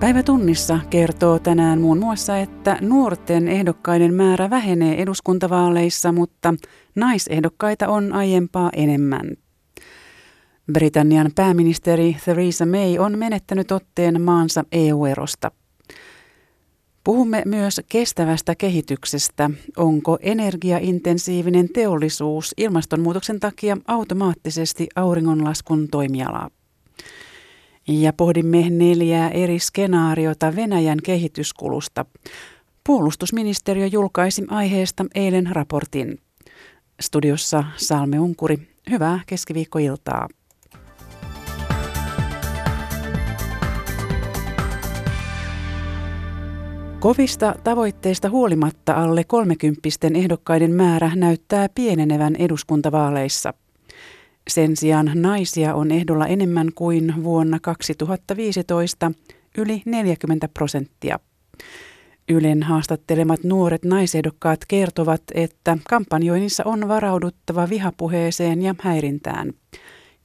Päivä 0.00 0.22
tunnissa 0.22 0.78
kertoo 0.90 1.38
tänään 1.38 1.80
muun 1.80 1.98
muassa, 1.98 2.38
että 2.38 2.78
nuorten 2.80 3.48
ehdokkaiden 3.48 4.14
määrä 4.14 4.50
vähenee 4.50 5.02
eduskuntavaaleissa, 5.02 6.12
mutta 6.12 6.54
naisehdokkaita 6.94 7.88
on 7.88 8.12
aiempaa 8.12 8.70
enemmän. 8.76 9.30
Britannian 10.72 11.30
pääministeri 11.34 12.16
Theresa 12.24 12.66
May 12.66 12.98
on 12.98 13.18
menettänyt 13.18 13.72
otteen 13.72 14.22
maansa 14.22 14.64
EU-erosta. 14.72 15.50
Puhumme 17.04 17.42
myös 17.46 17.80
kestävästä 17.88 18.54
kehityksestä. 18.54 19.50
Onko 19.76 20.18
energiaintensiivinen 20.20 21.68
teollisuus 21.68 22.54
ilmastonmuutoksen 22.56 23.40
takia 23.40 23.76
automaattisesti 23.86 24.88
auringonlaskun 24.96 25.88
toimialaa? 25.88 26.59
Ja 27.88 28.12
pohdimme 28.12 28.70
neljää 28.70 29.30
eri 29.30 29.58
skenaariota 29.58 30.56
Venäjän 30.56 30.98
kehityskulusta. 31.04 32.06
Puolustusministeriö 32.86 33.86
julkaisi 33.86 34.44
aiheesta 34.48 35.04
eilen 35.14 35.48
raportin. 35.52 36.18
Studiossa 37.00 37.64
Salme 37.76 38.20
Unkuri. 38.20 38.58
Hyvää 38.90 39.20
keskiviikkoiltaa. 39.26 40.28
Kovista 47.00 47.54
tavoitteista 47.64 48.28
huolimatta 48.28 48.92
alle 48.92 49.24
kolmekymppisten 49.24 50.16
ehdokkaiden 50.16 50.74
määrä 50.74 51.12
näyttää 51.14 51.68
pienenevän 51.74 52.36
eduskuntavaaleissa. 52.36 53.54
Sen 54.48 54.76
sijaan 54.76 55.10
naisia 55.14 55.74
on 55.74 55.90
ehdolla 55.90 56.26
enemmän 56.26 56.68
kuin 56.74 57.24
vuonna 57.24 57.58
2015, 57.60 59.12
yli 59.58 59.82
40 59.84 60.48
prosenttia. 60.48 61.18
Ylen 62.28 62.62
haastattelemat 62.62 63.44
nuoret 63.44 63.84
naisehdokkaat 63.84 64.60
kertovat, 64.68 65.22
että 65.34 65.78
kampanjoinnissa 65.88 66.62
on 66.66 66.88
varauduttava 66.88 67.68
vihapuheeseen 67.68 68.62
ja 68.62 68.74
häirintään. 68.82 69.52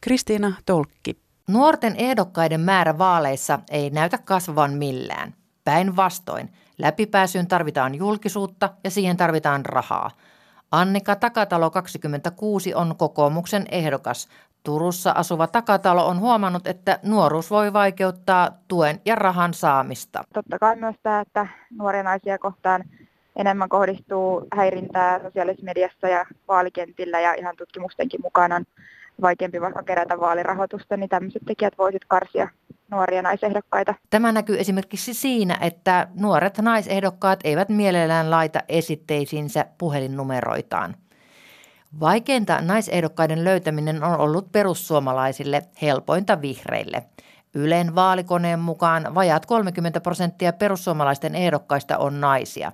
Kristiina 0.01 0.53
Tolkki. 0.65 1.17
Nuorten 1.47 1.95
ehdokkaiden 1.97 2.61
määrä 2.61 2.97
vaaleissa 2.97 3.59
ei 3.71 3.89
näytä 3.89 4.17
kasvavan 4.17 4.73
millään. 4.73 5.33
Päinvastoin, 5.63 6.49
läpipääsyyn 6.77 7.47
tarvitaan 7.47 7.95
julkisuutta 7.95 8.69
ja 8.83 8.91
siihen 8.91 9.17
tarvitaan 9.17 9.65
rahaa. 9.65 10.11
Annika 10.71 11.15
Takatalo 11.15 11.69
26 11.69 12.73
on 12.73 12.95
kokoomuksen 12.97 13.65
ehdokas. 13.71 14.29
Turussa 14.63 15.11
asuva 15.11 15.47
Takatalo 15.47 16.07
on 16.07 16.19
huomannut, 16.19 16.67
että 16.67 16.99
nuoruus 17.03 17.51
voi 17.51 17.73
vaikeuttaa 17.73 18.51
tuen 18.67 19.01
ja 19.05 19.15
rahan 19.15 19.53
saamista. 19.53 20.23
Totta 20.33 20.59
kai 20.59 20.75
myös 20.75 20.95
tämä, 21.03 21.19
että 21.21 21.47
nuoria 21.77 22.03
naisia 22.03 22.37
kohtaan 22.37 22.83
enemmän 23.35 23.69
kohdistuu 23.69 24.47
häirintää 24.55 25.19
sosiaalisessa 25.21 25.65
mediassa 25.65 26.07
ja 26.07 26.25
vaalikentillä 26.47 27.19
ja 27.19 27.33
ihan 27.33 27.55
tutkimustenkin 27.57 28.21
mukaan 28.23 28.51
on 28.51 28.65
vaikeampi 29.21 29.61
vaikka 29.61 29.83
kerätä 29.83 30.19
vaalirahoitusta, 30.19 30.97
niin 30.97 31.09
tämmöiset 31.09 31.41
tekijät 31.47 31.77
voisit 31.77 32.05
karsia 32.07 32.49
nuoria 32.91 33.21
naisehdokkaita. 33.21 33.95
Tämä 34.09 34.31
näkyy 34.31 34.59
esimerkiksi 34.59 35.13
siinä, 35.13 35.57
että 35.61 36.07
nuoret 36.19 36.57
naisehdokkaat 36.57 37.39
eivät 37.43 37.69
mielellään 37.69 38.31
laita 38.31 38.59
esitteisiinsä 38.69 39.65
puhelinnumeroitaan. 39.77 40.95
Vaikeinta 41.99 42.61
naisehdokkaiden 42.61 43.43
löytäminen 43.43 44.03
on 44.03 44.19
ollut 44.19 44.51
perussuomalaisille, 44.51 45.61
helpointa 45.81 46.41
vihreille. 46.41 47.03
Ylen 47.53 47.95
vaalikoneen 47.95 48.59
mukaan 48.59 49.15
vajat 49.15 49.45
30 49.45 50.01
prosenttia 50.01 50.53
perussuomalaisten 50.53 51.35
ehdokkaista 51.35 51.97
on 51.97 52.21
naisia. 52.21 52.71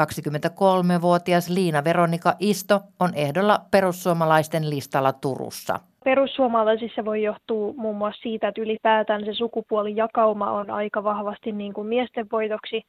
23-vuotias 0.00 1.48
Liina 1.48 1.84
Veronika 1.84 2.34
Isto 2.38 2.80
on 3.00 3.14
ehdolla 3.14 3.60
perussuomalaisten 3.70 4.70
listalla 4.70 5.12
Turussa 5.12 5.80
perussuomalaisissa 6.04 7.04
voi 7.04 7.22
johtua 7.22 7.74
muun 7.76 7.96
muassa 7.96 8.22
siitä, 8.22 8.48
että 8.48 8.60
ylipäätään 8.60 9.24
se 9.24 9.34
sukupuolijakauma 9.34 10.50
on 10.50 10.70
aika 10.70 11.04
vahvasti 11.04 11.52
niin 11.52 11.72
kuin 11.72 11.86
miesten 11.86 12.26
voitoksi 12.32 12.82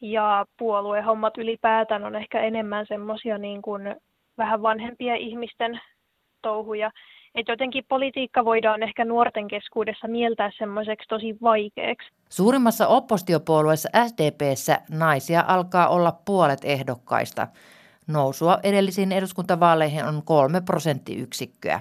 ja 0.00 0.46
puoluehommat 0.58 1.38
ylipäätään 1.38 2.04
on 2.04 2.16
ehkä 2.16 2.40
enemmän 2.40 2.86
semmoisia 2.88 3.38
niin 3.38 3.62
vähän 4.38 4.62
vanhempia 4.62 5.14
ihmisten 5.14 5.80
touhuja. 6.42 6.90
Että 7.34 7.52
jotenkin 7.52 7.84
politiikka 7.88 8.44
voidaan 8.44 8.82
ehkä 8.82 9.04
nuorten 9.04 9.48
keskuudessa 9.48 10.08
mieltää 10.08 10.50
semmoiseksi 10.58 11.08
tosi 11.08 11.36
vaikeaksi. 11.42 12.08
Suurimmassa 12.28 12.86
oppositiopuolueessa 12.86 13.88
SDPssä 14.06 14.80
naisia 14.90 15.44
alkaa 15.46 15.88
olla 15.88 16.12
puolet 16.24 16.64
ehdokkaista. 16.64 17.48
Nousua 18.06 18.58
edellisiin 18.62 19.12
eduskuntavaaleihin 19.12 20.04
on 20.04 20.22
kolme 20.24 20.60
prosenttiyksikköä. 20.60 21.80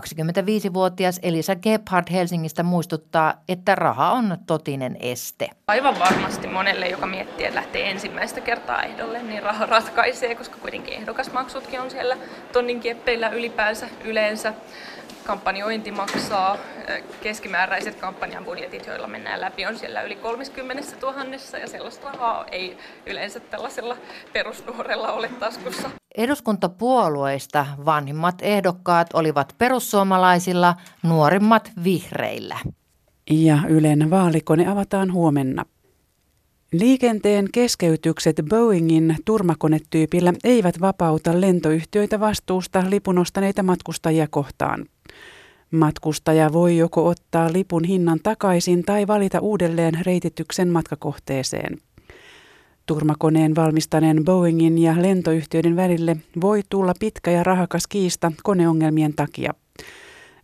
25-vuotias 0.00 1.20
Elisa 1.22 1.56
Gebhardt 1.56 2.10
Helsingistä 2.10 2.62
muistuttaa, 2.62 3.34
että 3.48 3.74
raha 3.74 4.10
on 4.10 4.38
totinen 4.46 4.96
este. 5.00 5.50
Aivan 5.66 5.98
varmasti 5.98 6.46
monelle, 6.46 6.88
joka 6.88 7.06
miettii, 7.06 7.46
että 7.46 7.56
lähtee 7.56 7.90
ensimmäistä 7.90 8.40
kertaa 8.40 8.82
ehdolle, 8.82 9.22
niin 9.22 9.42
raha 9.42 9.66
ratkaisee, 9.66 10.34
koska 10.34 10.56
kuitenkin 10.56 10.94
ehdokasmaksutkin 10.94 11.80
on 11.80 11.90
siellä 11.90 12.16
tonnin 12.52 12.80
kieppeillä 12.80 13.28
ylipäänsä 13.28 13.88
yleensä 14.04 14.54
kampanjointi 15.24 15.90
maksaa. 15.90 16.56
Keskimääräiset 17.22 17.94
kampanjan 17.94 18.44
budjetit, 18.44 18.86
joilla 18.86 19.06
mennään 19.06 19.40
läpi, 19.40 19.66
on 19.66 19.78
siellä 19.78 20.02
yli 20.02 20.16
30 20.16 20.82
000 21.02 21.24
ja 21.60 21.68
sellaista 21.68 22.12
rahaa 22.12 22.44
ei 22.52 22.78
yleensä 23.06 23.40
tällaisella 23.40 23.96
perusnuorella 24.32 25.12
ole 25.12 25.28
taskussa. 25.28 25.90
Eduskuntapuolueista 26.14 27.66
vanhimmat 27.84 28.34
ehdokkaat 28.42 29.08
olivat 29.14 29.54
perussuomalaisilla, 29.58 30.74
nuorimmat 31.02 31.72
vihreillä. 31.84 32.56
Ja 33.30 33.58
Ylen 33.68 34.10
vaalikone 34.10 34.68
avataan 34.68 35.12
huomenna. 35.12 35.64
Liikenteen 36.72 37.48
keskeytykset 37.52 38.36
Boeingin 38.48 39.16
turmakonetyypillä 39.24 40.32
eivät 40.44 40.80
vapauta 40.80 41.40
lentoyhtiöitä 41.40 42.20
vastuusta 42.20 42.84
lipunostaneita 42.90 43.62
matkustajia 43.62 44.26
kohtaan. 44.30 44.86
Matkustaja 45.70 46.52
voi 46.52 46.76
joko 46.76 47.06
ottaa 47.06 47.52
lipun 47.52 47.84
hinnan 47.84 48.18
takaisin 48.22 48.82
tai 48.82 49.06
valita 49.06 49.40
uudelleen 49.40 49.98
reitityksen 50.06 50.68
matkakohteeseen. 50.68 51.78
Turmakoneen 52.86 53.54
valmistaneen 53.54 54.24
Boeingin 54.24 54.78
ja 54.78 54.94
lentoyhtiöiden 55.02 55.76
välille 55.76 56.16
voi 56.40 56.60
tulla 56.70 56.92
pitkä 57.00 57.30
ja 57.30 57.42
rahakas 57.42 57.86
kiista 57.86 58.32
koneongelmien 58.42 59.14
takia. 59.14 59.52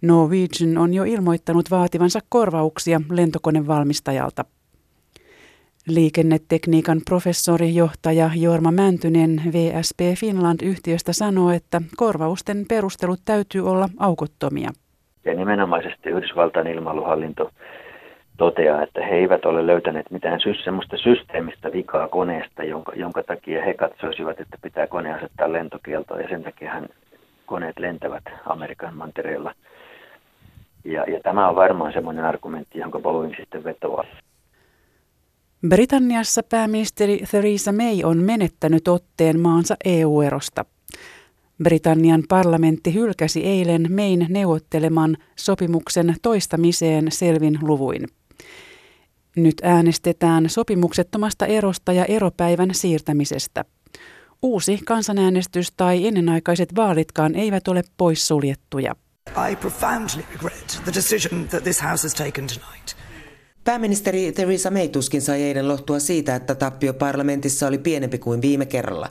Norwegian 0.02 0.78
on 0.78 0.94
jo 0.94 1.04
ilmoittanut 1.04 1.70
vaativansa 1.70 2.20
korvauksia 2.28 3.00
lentokonevalmistajalta. 3.10 4.44
Liikennetekniikan 5.88 7.00
professori 7.04 7.74
johtaja 7.74 8.30
Jorma 8.34 8.70
Mäntynen 8.72 9.42
VSP 9.52 10.00
Finland-yhtiöstä 10.18 11.12
sanoo, 11.12 11.50
että 11.50 11.82
korvausten 11.96 12.64
perustelut 12.68 13.20
täytyy 13.24 13.70
olla 13.70 13.88
aukottomia. 13.98 14.70
Ja 15.24 15.34
nimenomaisesti 15.34 16.08
Yhdysvaltain 16.08 16.66
ilmailuhallinto 16.66 17.50
toteaa, 18.40 18.82
että 18.82 19.00
he 19.06 19.14
eivät 19.14 19.44
ole 19.44 19.66
löytäneet 19.66 20.10
mitään 20.10 20.40
sy- 20.40 20.62
semmoista 20.64 20.96
systeemistä 20.96 21.72
vikaa 21.72 22.08
koneesta, 22.08 22.64
jonka, 22.64 22.92
jonka 22.96 23.22
takia 23.22 23.64
he 23.64 23.74
katsoisivat, 23.74 24.40
että 24.40 24.56
pitää 24.62 24.86
kone 24.86 25.14
asettaa 25.14 25.52
lentokieltoon 25.52 26.20
ja 26.20 26.28
sen 26.28 26.42
takia 26.42 26.70
hän 26.70 26.88
koneet 27.46 27.78
lentävät 27.78 28.24
Amerikan 28.46 28.94
mantereella. 28.96 29.54
Ja, 30.84 31.04
ja 31.10 31.20
tämä 31.22 31.48
on 31.48 31.56
varmaan 31.56 31.92
semmoinen 31.92 32.24
argumentti, 32.24 32.78
jonka 32.78 32.98
Boeing 32.98 33.34
sitten 33.36 33.64
vetoaa. 33.64 34.04
Britanniassa 35.68 36.42
pääministeri 36.42 37.18
Theresa 37.30 37.72
May 37.72 38.04
on 38.04 38.18
menettänyt 38.18 38.88
otteen 38.88 39.40
maansa 39.40 39.74
EU-erosta. 39.84 40.64
Britannian 41.62 42.22
parlamentti 42.28 42.94
hylkäsi 42.94 43.46
eilen 43.46 43.86
Mayn 43.92 44.26
neuvotteleman 44.28 45.16
sopimuksen 45.36 46.14
toistamiseen 46.22 47.12
selvin 47.12 47.58
luvuin. 47.62 48.19
Nyt 49.36 49.54
äänestetään 49.62 50.48
sopimuksettomasta 50.48 51.46
erosta 51.46 51.92
ja 51.92 52.04
eropäivän 52.04 52.70
siirtämisestä. 52.72 53.64
Uusi 54.42 54.80
kansanäänestys 54.86 55.72
tai 55.76 56.06
ennenaikaiset 56.06 56.76
vaalitkaan 56.76 57.34
eivät 57.34 57.68
ole 57.68 57.82
poissuljettuja. 57.96 58.94
I 59.50 59.56
profoundly 59.56 60.24
regret 60.32 60.80
the 60.84 60.92
decision 60.94 61.48
that 61.48 61.62
this 61.62 61.82
house 61.82 62.02
has 62.02 62.14
taken 62.14 62.46
tonight. 62.46 62.96
Pääministeri 63.64 64.32
Theresa 64.32 64.70
May 64.70 64.88
tuskin 64.88 65.22
sai 65.22 65.42
eilen 65.42 65.68
lohtua 65.68 65.98
siitä, 65.98 66.34
että 66.34 66.54
tappio 66.54 66.94
parlamentissa 66.94 67.66
oli 67.66 67.78
pienempi 67.78 68.18
kuin 68.18 68.42
viime 68.42 68.66
kerralla. 68.66 69.08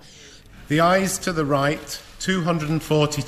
The 0.68 0.76
eyes 0.96 1.20
to 1.20 1.34
the 1.34 1.44
right, 1.44 2.00
242. 2.26 3.22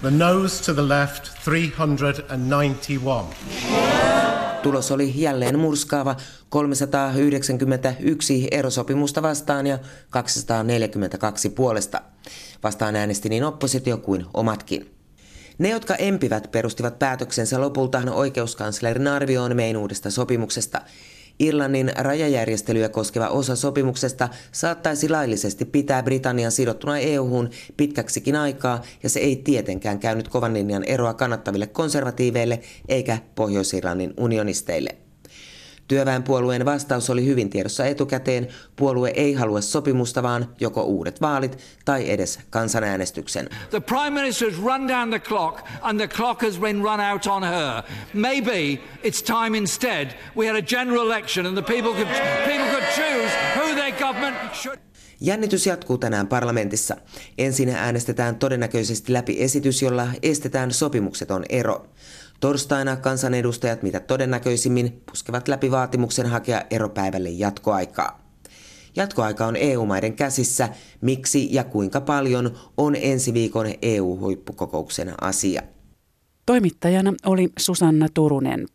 The 0.00 0.10
nose 0.10 0.64
to 0.64 0.74
the 0.74 0.88
left, 0.88 1.30
391. 1.44 4.43
Tulos 4.64 4.90
oli 4.90 5.12
jälleen 5.16 5.58
murskaava 5.58 6.16
391 6.48 8.48
erosopimusta 8.50 9.22
vastaan 9.22 9.66
ja 9.66 9.78
242 10.10 11.48
puolesta. 11.48 12.00
Vastaan 12.62 12.96
äänesti 12.96 13.28
niin 13.28 13.44
oppositio 13.44 13.98
kuin 13.98 14.26
omatkin. 14.34 14.94
Ne, 15.58 15.68
jotka 15.68 15.94
empivät, 15.94 16.48
perustivat 16.52 16.98
päätöksensä 16.98 17.60
lopulta 17.60 18.02
oikeuskanslerin 18.10 19.08
arvioon 19.08 19.56
mein 19.56 19.76
uudesta 19.76 20.10
sopimuksesta. 20.10 20.80
Irlannin 21.38 21.92
rajajärjestelyä 21.96 22.88
koskeva 22.88 23.28
osa 23.28 23.56
sopimuksesta 23.56 24.28
saattaisi 24.52 25.08
laillisesti 25.08 25.64
pitää 25.64 26.02
Britannian 26.02 26.52
sidottuna 26.52 26.98
EU-hun 26.98 27.50
pitkäksikin 27.76 28.36
aikaa, 28.36 28.82
ja 29.02 29.08
se 29.08 29.20
ei 29.20 29.36
tietenkään 29.36 29.98
käynyt 29.98 30.28
kovan 30.28 30.54
linjan 30.54 30.84
eroa 30.84 31.14
kannattaville 31.14 31.66
konservatiiveille 31.66 32.60
eikä 32.88 33.18
Pohjois-Irlannin 33.34 34.14
unionisteille. 34.16 35.03
Työväenpuolueen 35.88 36.64
vastaus 36.64 37.10
oli 37.10 37.26
hyvin 37.26 37.50
tiedossa 37.50 37.84
etukäteen. 37.84 38.48
Puolue 38.76 39.12
ei 39.14 39.34
halua 39.34 39.60
sopimusta, 39.60 40.22
vaan 40.22 40.48
joko 40.60 40.82
uudet 40.82 41.20
vaalit 41.20 41.58
tai 41.84 42.10
edes 42.10 42.38
kansanäänestyksen. 42.50 43.48
The 43.70 43.80
Prime 43.80 44.10
Minister 44.10 44.50
has 44.50 44.60
run 44.60 44.88
down 44.88 45.10
the 45.10 45.18
clock 45.18 45.60
and 45.82 45.98
the 45.98 46.08
clock 46.08 46.42
has 46.42 46.58
been 46.58 46.82
run 46.82 47.00
out 47.12 47.26
on 47.26 47.42
her. 47.42 47.82
Maybe 48.14 48.78
it's 49.04 49.22
time 49.22 49.58
instead 49.58 50.08
we 50.36 50.46
had 50.46 50.56
a 50.56 50.62
general 50.62 51.06
election 51.06 51.46
and 51.46 51.56
the 51.56 51.74
people 51.74 51.92
could, 51.92 52.08
people 52.46 52.66
could 52.70 52.86
choose 52.94 53.32
who 53.56 53.74
their 53.74 53.92
government 53.98 54.54
should... 54.54 54.78
Jännitys 55.20 55.66
jatkuu 55.66 55.98
tänään 55.98 56.28
parlamentissa. 56.28 56.96
Ensin 57.38 57.68
äänestetään 57.68 58.36
todennäköisesti 58.36 59.12
läpi 59.12 59.42
esitys, 59.42 59.82
jolla 59.82 60.08
estetään 60.22 60.72
sopimukseton 60.72 61.44
ero. 61.48 61.86
Torstaina 62.40 62.96
kansanedustajat 62.96 63.82
mitä 63.82 64.00
todennäköisimmin 64.00 65.02
puskevat 65.06 65.48
läpi 65.48 65.70
vaatimuksen 65.70 66.26
hakea 66.26 66.62
eropäivälle 66.70 67.30
jatkoaikaa. 67.30 68.24
Jatkoaika 68.96 69.46
on 69.46 69.56
EU-maiden 69.56 70.16
käsissä. 70.16 70.68
Miksi 71.00 71.54
ja 71.54 71.64
kuinka 71.64 72.00
paljon 72.00 72.58
on 72.76 72.96
ensi 72.96 73.34
viikon 73.34 73.66
EU-huippukokouksen 73.82 75.14
asia. 75.20 75.62
Toimittajana 76.46 77.14
oli 77.26 77.48
Susanna 77.58 78.08
Turunen. 78.14 78.66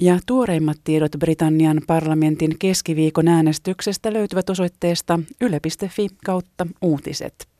Ja 0.00 0.18
tuoreimmat 0.26 0.76
tiedot 0.84 1.12
Britannian 1.18 1.80
parlamentin 1.86 2.58
keskiviikon 2.58 3.28
äänestyksestä 3.28 4.12
löytyvät 4.12 4.50
osoitteesta 4.50 5.20
yle.fi 5.40 6.08
kautta 6.24 6.66
uutiset. 6.82 7.55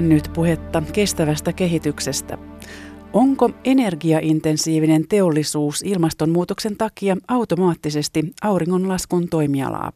Nyt 0.00 0.30
puhetta 0.34 0.82
kestävästä 0.92 1.52
kehityksestä. 1.52 2.38
Onko 3.12 3.50
energiaintensiivinen 3.64 5.08
teollisuus 5.08 5.82
ilmastonmuutoksen 5.82 6.76
takia 6.76 7.16
automaattisesti 7.28 8.32
auringonlaskun 8.42 9.28
toimialaa? 9.28 9.92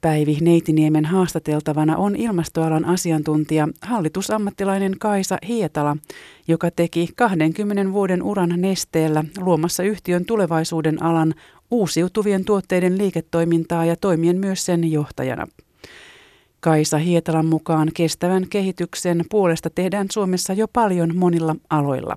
Päivi 0.00 0.38
Neitiniemen 0.40 1.04
haastateltavana 1.04 1.96
on 1.96 2.16
ilmastoalan 2.16 2.84
asiantuntija, 2.84 3.68
hallitusammattilainen 3.82 4.92
Kaisa 4.98 5.38
Hietala, 5.48 5.96
joka 6.48 6.70
teki 6.70 7.08
20 7.16 7.92
vuoden 7.92 8.22
uran 8.22 8.54
nesteellä 8.56 9.24
luomassa 9.38 9.82
yhtiön 9.82 10.24
tulevaisuuden 10.24 11.02
alan 11.02 11.34
uusiutuvien 11.70 12.44
tuotteiden 12.44 12.98
liiketoimintaa 12.98 13.84
ja 13.84 13.96
toimien 13.96 14.38
myös 14.38 14.66
sen 14.66 14.92
johtajana. 14.92 15.46
Kaisa 16.66 16.98
Hietalan 16.98 17.46
mukaan 17.46 17.90
kestävän 17.94 18.48
kehityksen 18.48 19.24
puolesta 19.30 19.70
tehdään 19.70 20.06
Suomessa 20.12 20.52
jo 20.52 20.68
paljon 20.68 21.16
monilla 21.16 21.56
aloilla. 21.70 22.16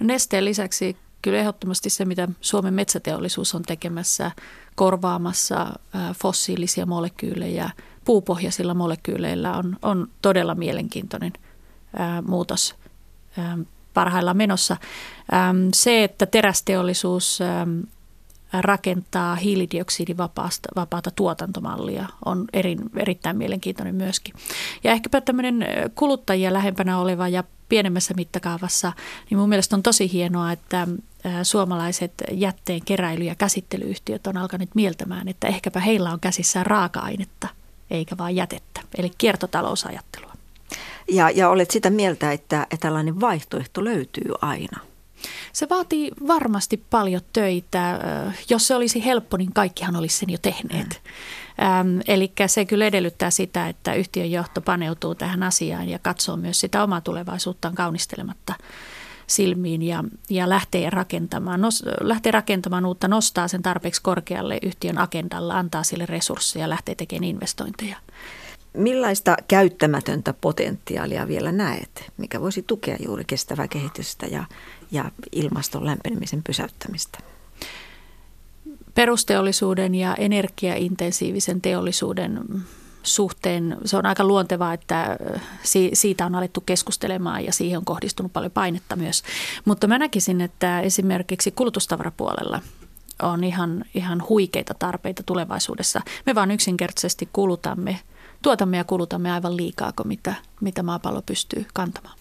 Nesteen 0.00 0.44
lisäksi 0.44 0.96
kyllä 1.22 1.38
ehdottomasti 1.38 1.90
se, 1.90 2.04
mitä 2.04 2.28
Suomen 2.40 2.74
metsäteollisuus 2.74 3.54
on 3.54 3.62
tekemässä, 3.62 4.30
korvaamassa 4.74 5.78
fossiilisia 6.22 6.86
molekyylejä 6.86 7.70
puupohjaisilla 8.04 8.74
molekyyleillä 8.74 9.56
on, 9.56 9.76
on 9.82 10.08
todella 10.22 10.54
mielenkiintoinen 10.54 11.32
ää, 11.96 12.22
muutos 12.22 12.74
ää, 13.38 13.58
parhaillaan 13.94 14.36
menossa. 14.36 14.76
Ää, 15.32 15.54
se, 15.74 16.04
että 16.04 16.26
terästeollisuus 16.26 17.40
ää, 17.40 17.66
rakentaa 18.62 19.34
hiilidioksidivapaata 19.34 21.10
tuotantomallia 21.16 22.08
on 22.24 22.44
eri, 22.52 22.76
erittäin 22.96 23.36
mielenkiintoinen 23.36 23.94
myöskin. 23.94 24.34
Ja 24.84 24.92
ehkäpä 24.92 25.20
tämmöinen 25.20 25.66
kuluttajia 25.94 26.52
lähempänä 26.52 26.98
oleva 26.98 27.28
ja 27.28 27.44
pienemmässä 27.68 28.14
mittakaavassa, 28.14 28.92
niin 29.30 29.38
mun 29.38 29.48
mielestä 29.48 29.76
on 29.76 29.82
tosi 29.82 30.12
hienoa, 30.12 30.52
että 30.52 30.88
suomalaiset 31.42 32.12
jätteen 32.32 32.80
keräily- 32.84 33.24
ja 33.24 33.34
käsittelyyhtiöt 33.34 34.26
on 34.26 34.36
alkanut 34.36 34.74
mieltämään, 34.74 35.28
että 35.28 35.46
ehkäpä 35.46 35.80
heillä 35.80 36.12
on 36.12 36.20
käsissään 36.20 36.66
raaka-ainetta 36.66 37.48
eikä 37.90 38.18
vain 38.18 38.36
jätettä, 38.36 38.80
eli 38.98 39.10
kiertotalousajattelua. 39.18 40.32
Ja, 41.12 41.30
ja 41.30 41.48
olet 41.48 41.70
sitä 41.70 41.90
mieltä, 41.90 42.32
että, 42.32 42.66
tällainen 42.80 43.20
vaihtoehto 43.20 43.84
löytyy 43.84 44.32
aina. 44.40 44.80
Se 45.52 45.68
vaatii 45.68 46.10
varmasti 46.28 46.84
paljon 46.90 47.22
töitä. 47.32 47.98
Jos 48.50 48.66
se 48.66 48.74
olisi 48.74 49.04
helppo, 49.04 49.36
niin 49.36 49.52
kaikkihan 49.52 49.96
olisi 49.96 50.18
sen 50.18 50.30
jo 50.30 50.38
tehneet. 50.42 51.02
Ähm, 51.62 52.00
eli 52.06 52.32
se 52.46 52.64
kyllä 52.64 52.86
edellyttää 52.86 53.30
sitä, 53.30 53.68
että 53.68 53.94
yhtiön 53.94 54.30
johto 54.30 54.60
paneutuu 54.60 55.14
tähän 55.14 55.42
asiaan 55.42 55.88
ja 55.88 55.98
katsoo 55.98 56.36
myös 56.36 56.60
sitä 56.60 56.82
omaa 56.82 57.00
tulevaisuuttaan 57.00 57.74
kaunistelematta 57.74 58.54
silmiin 59.26 59.82
ja, 59.82 60.04
ja 60.30 60.48
lähtee, 60.48 60.90
rakentamaan, 60.90 61.60
nos, 61.60 61.84
lähtee 62.00 62.32
rakentamaan 62.32 62.86
uutta, 62.86 63.08
nostaa 63.08 63.48
sen 63.48 63.62
tarpeeksi 63.62 64.02
korkealle 64.02 64.58
yhtiön 64.62 64.98
agendalla, 64.98 65.58
antaa 65.58 65.82
sille 65.82 66.06
resursseja 66.06 66.64
ja 66.64 66.68
lähtee 66.68 66.94
tekemään 66.94 67.24
investointeja. 67.24 67.96
Millaista 68.76 69.36
käyttämätöntä 69.48 70.34
potentiaalia 70.40 71.28
vielä 71.28 71.52
näet, 71.52 72.12
mikä 72.16 72.40
voisi 72.40 72.62
tukea 72.62 72.96
juuri 73.04 73.24
kestävää 73.24 73.68
kehitystä 73.68 74.26
ja, 74.26 74.44
ja 74.90 75.10
ilmaston 75.32 75.86
lämpenemisen 75.86 76.42
pysäyttämistä? 76.42 77.18
Perusteollisuuden 78.94 79.94
ja 79.94 80.14
energiaintensiivisen 80.14 81.60
teollisuuden 81.60 82.44
suhteen 83.02 83.76
se 83.84 83.96
on 83.96 84.06
aika 84.06 84.24
luontevaa, 84.24 84.72
että 84.72 85.16
siitä 85.92 86.26
on 86.26 86.34
alettu 86.34 86.60
keskustelemaan 86.60 87.44
ja 87.44 87.52
siihen 87.52 87.78
on 87.78 87.84
kohdistunut 87.84 88.32
paljon 88.32 88.52
painetta 88.52 88.96
myös. 88.96 89.22
Mutta 89.64 89.86
mä 89.86 89.98
näkisin, 89.98 90.40
että 90.40 90.80
esimerkiksi 90.80 91.50
kulutustavarapuolella 91.50 92.60
on 93.22 93.44
ihan, 93.44 93.84
ihan 93.94 94.22
huikeita 94.28 94.74
tarpeita 94.78 95.22
tulevaisuudessa. 95.22 96.00
Me 96.26 96.34
vaan 96.34 96.50
yksinkertaisesti 96.50 97.28
kulutamme– 97.32 98.00
tuotamme 98.46 98.76
ja 98.76 98.84
kulutamme 98.84 99.32
aivan 99.32 99.56
liikaa 99.56 99.92
kuin 99.96 100.08
mitä, 100.08 100.34
mitä 100.60 100.82
maapallo 100.82 101.22
pystyy 101.22 101.66
kantamaan. 101.74 102.18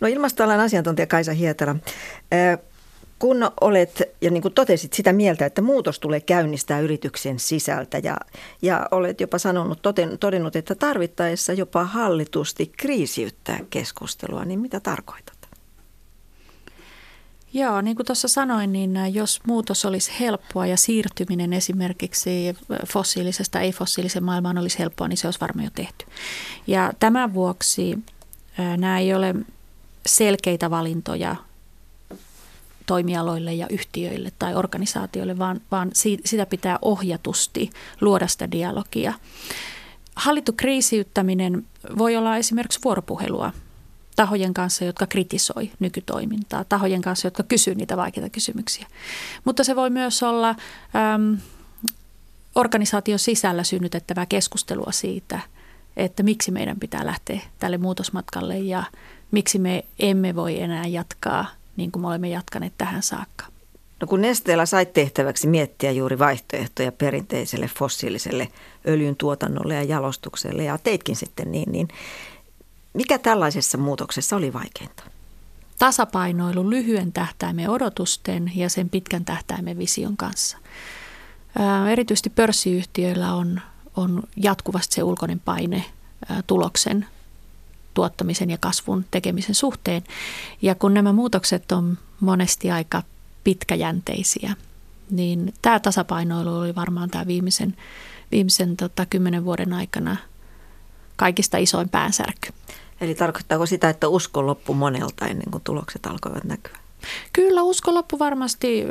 No 0.00 0.08
ilmastoalan 0.08 0.60
asiantuntija 0.60 1.06
Kaisa 1.06 1.32
Hietala, 1.32 1.76
kun 3.18 3.50
olet, 3.60 4.02
ja 4.20 4.30
niin 4.30 4.42
kuin 4.42 4.54
totesit, 4.54 4.92
sitä 4.92 5.12
mieltä, 5.12 5.46
että 5.46 5.62
muutos 5.62 6.00
tulee 6.00 6.20
käynnistää 6.20 6.80
yrityksen 6.80 7.38
sisältä 7.38 7.98
ja, 7.98 8.16
ja 8.62 8.88
olet 8.90 9.20
jopa 9.20 9.38
sanonut, 9.38 9.82
toten, 9.82 10.18
todennut, 10.18 10.56
että 10.56 10.74
tarvittaessa 10.74 11.52
jopa 11.52 11.84
hallitusti 11.84 12.72
kriisiyttää 12.76 13.58
keskustelua, 13.70 14.44
niin 14.44 14.60
mitä 14.60 14.80
tarkoitat? 14.80 15.33
Joo, 17.54 17.80
niin 17.80 17.96
kuin 17.96 18.06
tuossa 18.06 18.28
sanoin, 18.28 18.72
niin 18.72 18.96
äh, 18.96 19.12
jos 19.12 19.40
muutos 19.46 19.84
olisi 19.84 20.12
helppoa 20.20 20.66
ja 20.66 20.76
siirtyminen 20.76 21.52
esimerkiksi 21.52 22.48
äh, 22.48 22.54
fossiilisesta 22.86 23.60
ei-fossiilisen 23.60 24.24
maailmaan 24.24 24.58
olisi 24.58 24.78
helppoa, 24.78 25.08
niin 25.08 25.16
se 25.16 25.26
olisi 25.26 25.40
varmaan 25.40 25.64
jo 25.64 25.70
tehty. 25.74 26.06
Ja 26.66 26.92
tämän 27.00 27.34
vuoksi 27.34 27.98
äh, 28.60 28.78
nämä 28.78 28.98
ei 28.98 29.14
ole 29.14 29.34
selkeitä 30.06 30.70
valintoja 30.70 31.36
toimialoille 32.86 33.54
ja 33.54 33.66
yhtiöille 33.70 34.32
tai 34.38 34.54
organisaatioille, 34.54 35.38
vaan, 35.38 35.60
vaan 35.70 35.90
sitä 36.24 36.46
pitää 36.46 36.78
ohjatusti 36.82 37.70
luoda 38.00 38.26
sitä 38.26 38.50
dialogia. 38.50 39.12
Hallittu 40.16 40.52
kriisiyttäminen 40.52 41.66
voi 41.98 42.16
olla 42.16 42.36
esimerkiksi 42.36 42.80
vuoropuhelua 42.84 43.52
tahojen 44.16 44.54
kanssa, 44.54 44.84
jotka 44.84 45.06
kritisoi 45.06 45.70
nykytoimintaa, 45.80 46.64
tahojen 46.64 47.02
kanssa, 47.02 47.26
jotka 47.26 47.42
kysyy 47.42 47.74
niitä 47.74 47.96
vaikeita 47.96 48.30
kysymyksiä. 48.30 48.86
Mutta 49.44 49.64
se 49.64 49.76
voi 49.76 49.90
myös 49.90 50.22
olla 50.22 50.48
äm, 50.48 51.38
organisaation 52.54 53.18
sisällä 53.18 53.64
synnytettävää 53.64 54.26
keskustelua 54.26 54.92
siitä, 54.92 55.40
että 55.96 56.22
miksi 56.22 56.50
meidän 56.50 56.80
pitää 56.80 57.06
lähteä 57.06 57.40
tälle 57.58 57.78
muutosmatkalle 57.78 58.58
ja 58.58 58.84
miksi 59.30 59.58
me 59.58 59.84
emme 59.98 60.34
voi 60.34 60.60
enää 60.60 60.86
jatkaa 60.86 61.46
niin 61.76 61.92
kuin 61.92 62.00
me 62.00 62.08
olemme 62.08 62.28
jatkaneet 62.28 62.72
tähän 62.78 63.02
saakka. 63.02 63.44
No 64.00 64.06
kun 64.06 64.20
Nesteellä 64.20 64.66
sait 64.66 64.92
tehtäväksi 64.92 65.46
miettiä 65.46 65.90
juuri 65.90 66.18
vaihtoehtoja 66.18 66.92
perinteiselle 66.92 67.70
fossiiliselle 67.78 68.48
öljyn 68.88 69.16
tuotannolle 69.16 69.74
ja 69.74 69.82
jalostukselle 69.82 70.64
ja 70.64 70.78
teitkin 70.78 71.16
sitten 71.16 71.52
niin, 71.52 71.72
niin 71.72 71.88
Mikä 72.94 73.18
tällaisessa 73.18 73.78
muutoksessa 73.78 74.36
oli 74.36 74.52
vaikeinta? 74.52 75.04
Tasapainoilu 75.78 76.70
lyhyen 76.70 77.12
tähtäimen 77.12 77.70
odotusten 77.70 78.52
ja 78.54 78.68
sen 78.68 78.90
pitkän 78.90 79.24
tähtäimen 79.24 79.78
vision 79.78 80.16
kanssa. 80.16 80.58
Erityisesti 81.92 82.30
pörssiyhtiöillä 82.30 83.34
on, 83.34 83.60
on 83.96 84.22
jatkuvasti 84.36 84.94
se 84.94 85.02
ulkoinen 85.02 85.40
paine 85.40 85.84
tuloksen 86.46 87.06
tuottamisen 87.94 88.50
ja 88.50 88.58
kasvun 88.58 89.04
tekemisen 89.10 89.54
suhteen. 89.54 90.02
Ja 90.62 90.74
kun 90.74 90.94
nämä 90.94 91.12
muutokset 91.12 91.72
on 91.72 91.98
monesti 92.20 92.70
aika 92.70 93.02
pitkäjänteisiä, 93.44 94.56
niin 95.10 95.54
tämä 95.62 95.80
tasapainoilu 95.80 96.56
oli 96.56 96.74
varmaan 96.74 97.10
tämä 97.10 97.26
viimeisen, 97.26 97.76
viimeisen 98.32 98.76
tota, 98.76 99.06
kymmenen 99.06 99.44
vuoden 99.44 99.72
aikana 99.72 100.16
kaikista 101.16 101.58
isoin 101.58 101.88
päänsärky. 101.88 102.52
Eli 103.00 103.14
tarkoittaako 103.14 103.66
sitä, 103.66 103.88
että 103.88 104.08
usko 104.08 104.46
loppui 104.46 104.76
monelta 104.76 105.26
ennen 105.26 105.50
kuin 105.50 105.64
tulokset 105.64 106.06
alkoivat 106.06 106.44
näkyä? 106.44 106.84
Kyllä 107.32 107.62
usko 107.62 107.94
loppu 107.94 108.18
varmasti 108.18 108.84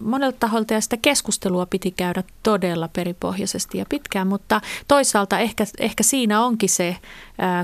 monelta 0.00 0.36
taholta 0.40 0.74
ja 0.74 0.80
sitä 0.80 0.96
keskustelua 0.96 1.66
piti 1.66 1.90
käydä 1.90 2.22
todella 2.42 2.88
peripohjaisesti 2.88 3.78
ja 3.78 3.86
pitkään, 3.88 4.26
mutta 4.26 4.60
toisaalta 4.88 5.38
ehkä, 5.38 5.64
ehkä 5.78 6.02
siinä 6.02 6.44
onkin 6.44 6.68
se 6.68 6.96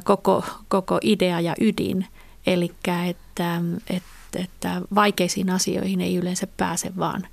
koko, 0.05 0.45
koko 0.69 0.99
idea 1.03 1.41
ja 1.41 1.55
ydin, 1.61 2.07
eli 2.47 2.73
että, 3.09 3.61
että, 3.91 4.39
että 4.39 4.83
vaikeisiin 4.95 5.51
asioihin 5.51 6.01
ei 6.01 6.17
yleensä 6.17 6.47
pääse 6.57 6.93
vaan 6.99 7.27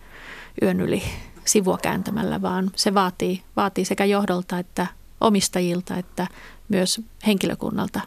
yön 0.61 0.81
yli 0.81 1.03
sivua 1.45 1.77
kääntämällä, 1.77 2.41
vaan 2.41 2.71
se 2.75 2.93
vaatii, 2.93 3.41
vaatii 3.55 3.85
sekä 3.85 4.05
johdolta 4.05 4.59
että 4.59 4.87
omistajilta 5.21 5.97
että 5.97 6.27
myös 6.69 7.01
henkilökunnalta 7.27 8.01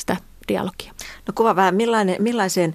sitä 0.00 0.16
dialogia. 0.48 0.94
No 1.26 1.32
kuva 1.34 1.56
vähän, 1.56 1.74
millainen, 1.74 2.16
millaiseen 2.18 2.74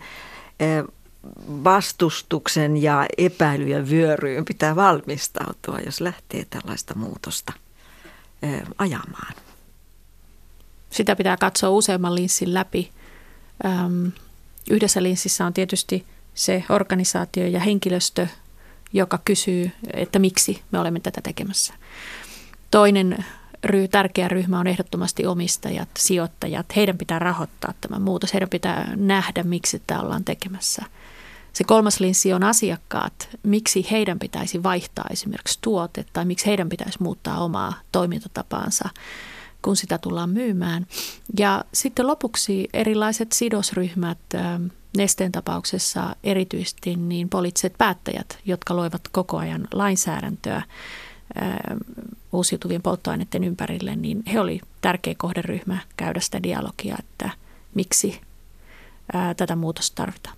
vastustuksen 1.64 2.82
ja 2.82 3.06
epäilyjen 3.18 3.90
vyöryyn 3.90 4.46
pitää 4.46 4.76
valmistautua, 4.76 5.80
jos 5.86 6.02
lähtee 6.02 6.46
tällaista 6.50 6.94
muutosta 6.96 7.54
ajamaan? 8.78 9.34
Sitä 10.90 11.16
pitää 11.16 11.38
katsoa 11.38 11.70
useamman 11.70 12.16
linssin 12.16 12.54
läpi. 12.54 12.92
Yhdessä 14.70 15.04
linssissä 15.04 15.46
on 15.46 15.54
tietysti 15.54 16.06
se 16.34 16.64
organisaatio 16.70 17.48
ja 17.48 17.60
henkilöstö, 17.60 18.28
joka 18.94 19.20
kysyy, 19.26 19.72
että 19.94 20.20
miksi 20.20 20.62
me 20.72 20.80
olemme 20.80 21.00
tätä 21.00 21.22
tekemässä. 21.22 21.74
Toinen 22.72 23.26
ry, 23.66 23.88
tärkeä 23.88 24.28
ryhmä 24.28 24.60
on 24.60 24.68
ehdottomasti 24.68 25.26
omistajat, 25.26 25.90
sijoittajat. 25.98 26.76
Heidän 26.76 26.98
pitää 26.98 27.20
rahoittaa 27.20 27.74
tämä 27.82 28.00
muutos. 28.00 28.34
Heidän 28.34 28.50
pitää 28.50 28.94
nähdä, 28.96 29.44
miksi 29.44 29.82
tämä 29.88 30.02
ollaan 30.02 30.24
tekemässä. 30.24 30.84
Se 31.54 31.64
kolmas 31.64 32.00
linssi 32.00 32.34
on 32.34 32.44
asiakkaat. 32.44 33.30
Miksi 33.44 33.88
heidän 33.92 34.20
pitäisi 34.20 34.64
vaihtaa 34.64 35.06
esimerkiksi 35.12 35.60
tuote 35.62 36.06
tai 36.14 36.26
miksi 36.26 36.46
heidän 36.46 36.70
pitäisi 36.70 37.04
muuttaa 37.04 37.44
omaa 37.44 37.74
toimintatapaansa, 37.92 38.90
kun 39.62 39.76
sitä 39.76 39.98
tullaan 39.98 40.30
myymään. 40.30 40.88
Ja 41.40 41.64
sitten 41.74 42.08
lopuksi 42.08 42.70
erilaiset 42.74 43.32
sidosryhmät, 43.32 44.20
Nesteen 44.98 45.32
tapauksessa 45.32 46.16
erityisesti 46.24 46.96
niin 46.96 47.30
poliittiset 47.30 47.74
päättäjät, 47.78 48.40
jotka 48.46 48.76
loivat 48.76 49.08
koko 49.12 49.38
ajan 49.38 49.68
lainsäädäntöä 49.74 50.62
uusiutuvien 52.36 52.82
polttoaineiden 52.82 53.44
ympärille, 53.44 53.96
niin 53.96 54.24
he 54.34 54.40
oli 54.40 54.60
tärkeä 54.82 55.14
kohderyhmä 55.18 55.78
käydä 55.98 56.20
sitä 56.20 56.44
dialogia, 56.44 56.96
että 57.00 57.30
miksi 57.76 58.22
ää, 59.14 59.34
tätä 59.34 59.56
muutosta 59.56 59.96
tarvitaan. 59.96 60.38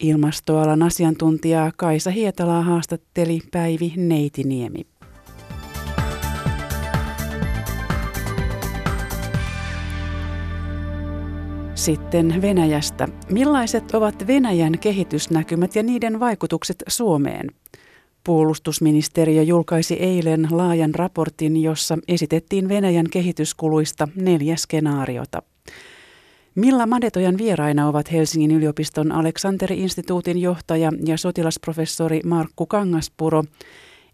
Ilmastoalan 0.00 0.82
asiantuntija 0.82 1.72
Kaisa 1.76 2.10
Hietalaa 2.10 2.62
haastatteli 2.62 3.40
Päivi 3.52 3.92
Neitiniemi. 3.96 4.86
Sitten 11.74 12.42
Venäjästä. 12.42 13.08
Millaiset 13.30 13.94
ovat 13.94 14.26
Venäjän 14.26 14.78
kehitysnäkymät 14.78 15.76
ja 15.76 15.82
niiden 15.82 16.20
vaikutukset 16.20 16.84
Suomeen? 16.88 17.46
Puolustusministeriö 18.26 19.42
julkaisi 19.42 19.94
eilen 19.94 20.48
laajan 20.50 20.94
raportin, 20.94 21.62
jossa 21.62 21.98
esitettiin 22.08 22.68
Venäjän 22.68 23.10
kehityskuluista 23.10 24.08
neljä 24.16 24.56
skenaariota. 24.56 25.42
Milla 26.54 26.86
Madetojan 26.86 27.38
vieraina 27.38 27.88
ovat 27.88 28.12
Helsingin 28.12 28.50
yliopiston 28.50 29.12
Aleksanteri-instituutin 29.12 30.38
johtaja 30.38 30.92
ja 31.04 31.16
sotilasprofessori 31.16 32.20
Markku 32.24 32.66
Kangaspuro 32.66 33.44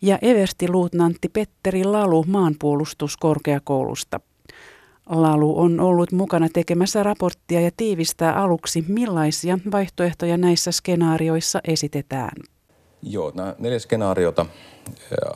ja 0.02 0.18
eversti-luutnantti 0.22 1.28
Petteri 1.28 1.84
Lalu 1.84 2.24
maanpuolustuskorkeakoulusta. 2.28 4.20
Lalu 5.06 5.60
on 5.60 5.80
ollut 5.80 6.12
mukana 6.12 6.48
tekemässä 6.52 7.02
raporttia 7.02 7.60
ja 7.60 7.70
tiivistää 7.76 8.34
aluksi, 8.34 8.84
millaisia 8.88 9.58
vaihtoehtoja 9.72 10.36
näissä 10.36 10.72
skenaarioissa 10.72 11.60
esitetään. 11.64 12.51
Joo, 13.02 13.32
nämä 13.34 13.54
neljä 13.58 13.78
skenaariota. 13.78 14.46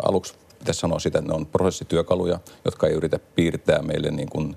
Aluksi 0.02 0.35
pitäisi 0.58 0.80
sanoa 0.80 0.99
sitä, 0.99 1.18
että 1.18 1.30
ne 1.30 1.37
on 1.37 1.46
prosessityökaluja, 1.46 2.38
jotka 2.64 2.87
ei 2.87 2.94
yritä 2.94 3.18
piirtää 3.35 3.82
meille 3.82 4.11
niin 4.11 4.30
kuin 4.30 4.56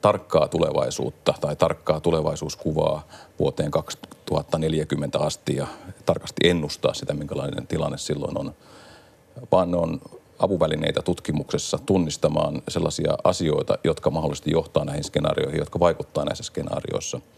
tarkkaa 0.00 0.48
tulevaisuutta 0.48 1.34
tai 1.40 1.56
tarkkaa 1.56 2.00
tulevaisuuskuvaa 2.00 3.08
vuoteen 3.38 3.70
2040 3.70 5.18
asti 5.18 5.56
ja 5.56 5.66
tarkasti 6.06 6.48
ennustaa 6.48 6.94
sitä, 6.94 7.14
minkälainen 7.14 7.66
tilanne 7.66 7.98
silloin 7.98 8.38
on, 8.38 8.54
vaan 9.52 9.70
ne 9.70 9.76
on 9.76 10.00
apuvälineitä 10.38 11.02
tutkimuksessa 11.02 11.78
tunnistamaan 11.86 12.62
sellaisia 12.68 13.16
asioita, 13.24 13.78
jotka 13.84 14.10
mahdollisesti 14.10 14.50
johtaa 14.50 14.84
näihin 14.84 15.04
skenaarioihin, 15.04 15.58
jotka 15.58 15.80
vaikuttaa 15.80 16.24
näissä 16.24 16.44
skenaarioissa– 16.44 17.20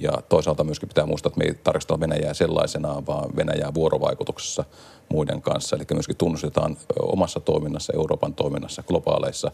ja 0.00 0.12
toisaalta 0.28 0.64
myöskin 0.64 0.88
pitää 0.88 1.06
muistaa, 1.06 1.30
että 1.30 1.38
me 1.38 1.44
ei 1.44 1.54
tarkastella 1.54 2.00
Venäjää 2.00 2.34
sellaisenaan, 2.34 3.06
vaan 3.06 3.36
Venäjää 3.36 3.74
vuorovaikutuksessa 3.74 4.64
muiden 5.08 5.42
kanssa. 5.42 5.76
Eli 5.76 5.84
myöskin 5.92 6.16
tunnustetaan 6.16 6.76
omassa 7.02 7.40
toiminnassa, 7.40 7.92
Euroopan 7.96 8.34
toiminnassa, 8.34 8.82
globaaleissa 8.82 9.50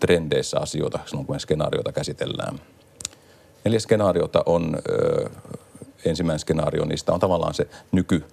trendeissä 0.00 0.60
asioita 0.60 0.98
silloin, 1.06 1.26
kun 1.26 1.40
skenaarioita 1.40 1.92
käsitellään. 1.92 2.60
Neljä 3.64 3.80
skenaariota 3.80 4.42
on, 4.46 4.76
ensimmäinen 6.04 6.38
skenaario 6.38 6.84
niistä 6.84 7.12
on 7.12 7.20
tavallaan 7.20 7.54
se 7.54 7.68
nyky, 7.92 8.24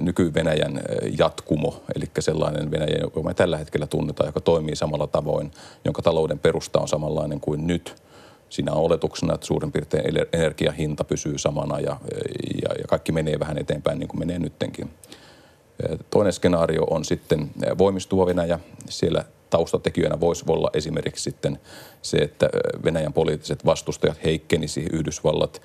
nyky-Venäjän 0.00 0.82
jatkumo, 1.18 1.82
eli 1.96 2.04
sellainen 2.18 2.70
Venäjä, 2.70 2.98
joka 3.00 3.22
me 3.22 3.34
tällä 3.34 3.56
hetkellä 3.56 3.86
tunnetaan, 3.86 4.28
joka 4.28 4.40
toimii 4.40 4.76
samalla 4.76 5.06
tavoin, 5.06 5.50
jonka 5.84 6.02
talouden 6.02 6.38
perusta 6.38 6.80
on 6.80 6.88
samanlainen 6.88 7.40
kuin 7.40 7.66
nyt– 7.66 7.94
Siinä 8.50 8.72
on 8.72 8.82
oletuksena, 8.82 9.34
että 9.34 9.46
suurin 9.46 9.72
piirtein 9.72 10.04
energiahinta 10.32 11.04
pysyy 11.04 11.38
samana 11.38 11.80
ja, 11.80 11.96
ja, 12.62 12.74
ja 12.78 12.84
kaikki 12.88 13.12
menee 13.12 13.38
vähän 13.40 13.58
eteenpäin 13.58 13.98
niin 13.98 14.08
kuin 14.08 14.18
menee 14.18 14.38
nyttenkin. 14.38 14.90
Toinen 16.10 16.32
skenaario 16.32 16.84
on 16.84 17.04
sitten 17.04 17.50
voimistuva 17.78 18.26
Venäjä. 18.26 18.60
Siellä 18.88 19.24
taustatekijöinä 19.50 20.20
voisi 20.20 20.44
olla 20.48 20.70
esimerkiksi 20.74 21.22
sitten 21.22 21.58
se, 22.02 22.16
että 22.16 22.48
Venäjän 22.84 23.12
poliittiset 23.12 23.66
vastustajat 23.66 24.24
heikkenisi, 24.24 24.86
Yhdysvallat, 24.92 25.62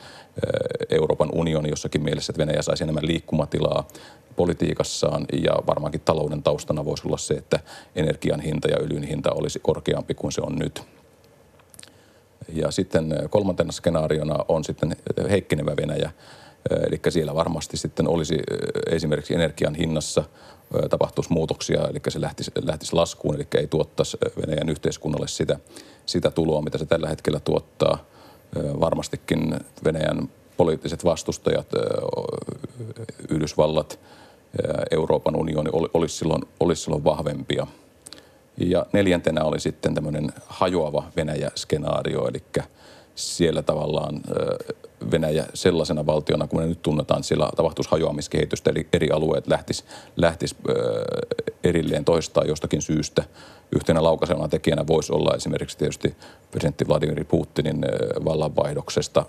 Euroopan 0.90 1.30
unioni 1.34 1.70
jossakin 1.70 2.04
mielessä, 2.04 2.32
että 2.32 2.42
Venäjä 2.42 2.62
saisi 2.62 2.84
enemmän 2.84 3.08
liikkumatilaa 3.08 3.88
politiikassaan 4.36 5.26
ja 5.44 5.54
varmaankin 5.68 6.02
talouden 6.02 6.44
taustana 6.44 6.86
voisi 6.86 7.04
olla 7.08 7.18
se, 7.18 7.34
että 7.34 7.60
energian 7.96 8.40
hinta 8.40 8.68
ja 8.68 8.78
öljyn 8.82 9.04
hinta 9.04 9.32
olisi 9.32 9.60
korkeampi 9.60 10.14
kuin 10.14 10.32
se 10.32 10.42
on 10.42 10.56
nyt. 10.56 10.84
Ja 12.54 12.72
sitten 12.72 13.12
eh, 13.12 13.30
kolmantena 13.30 13.72
skenaariona 13.72 14.46
on 14.48 14.64
sitten 14.64 14.96
heikkenevä 15.30 15.76
Venäjä. 15.78 16.12
Eh, 16.72 16.78
eli 16.88 17.00
siellä 17.10 17.36
varmasti 17.36 17.78
sitten 17.78 18.08
olisi 18.08 18.36
eh, 18.36 18.96
esimerkiksi 18.96 19.34
energian 19.34 19.76
hinnassa 19.76 20.24
tapahtuisi 20.90 21.34
muutoksia, 21.34 21.88
eli 21.88 22.00
se 22.10 22.22
lähtisi, 22.22 22.52
lähtisi 22.64 22.94
laskuun, 22.94 23.36
eli 23.36 23.48
ei 23.58 23.68
tuottaisi 23.68 24.18
Venäjän 24.42 24.70
yhteiskunnalle 24.70 25.28
sitä, 25.28 25.60
sitä 26.06 26.32
tuloa, 26.32 26.62
mitä 26.62 26.78
se 26.78 26.86
tällä 26.86 27.10
hetkellä 27.10 27.40
tuottaa. 27.40 28.06
Varmastikin 28.80 29.60
Venäjän 29.84 30.30
poliittiset 30.58 31.06
vastustajat, 31.06 31.68
Yhdysvallat, 33.30 34.00
Euroopan 34.92 35.36
unioni 35.36 35.70
olisi 35.94 36.18
silloin, 36.18 36.42
olisi 36.60 36.82
silloin 36.82 37.04
vahvempia– 37.04 37.68
ja 38.58 38.86
neljäntenä 38.94 39.44
oli 39.44 39.60
sitten 39.60 39.96
tämmöinen 39.96 40.34
hajoava 40.48 41.04
Venäjä-skenaario, 41.16 42.28
eli 42.28 42.44
siellä 43.16 43.62
tavallaan 43.62 44.22
Venäjä 45.12 45.46
sellaisena 45.54 46.06
valtiona, 46.06 46.48
kun 46.48 46.60
me 46.60 46.66
nyt 46.66 46.82
tunnetaan, 46.82 47.24
siellä 47.24 47.50
tapahtuisi 47.56 47.92
hajoamiskehitystä, 47.92 48.72
eli 48.72 48.88
eri 48.94 49.10
alueet 49.12 49.48
lähtis, 49.48 49.86
lähtis 50.16 50.56
erilleen 51.64 52.06
toistaan 52.06 52.48
jostakin 52.48 52.82
syystä. 52.82 53.24
Yhtenä 53.72 54.04
laukaisevana 54.04 54.48
tekijänä 54.48 54.88
voisi 54.88 55.14
olla 55.14 55.36
esimerkiksi 55.36 55.78
tietysti 55.78 56.16
presidentti 56.52 56.88
Vladimir 56.88 57.26
Putinin 57.26 57.86
vallanvaihdoksesta, 58.26 59.26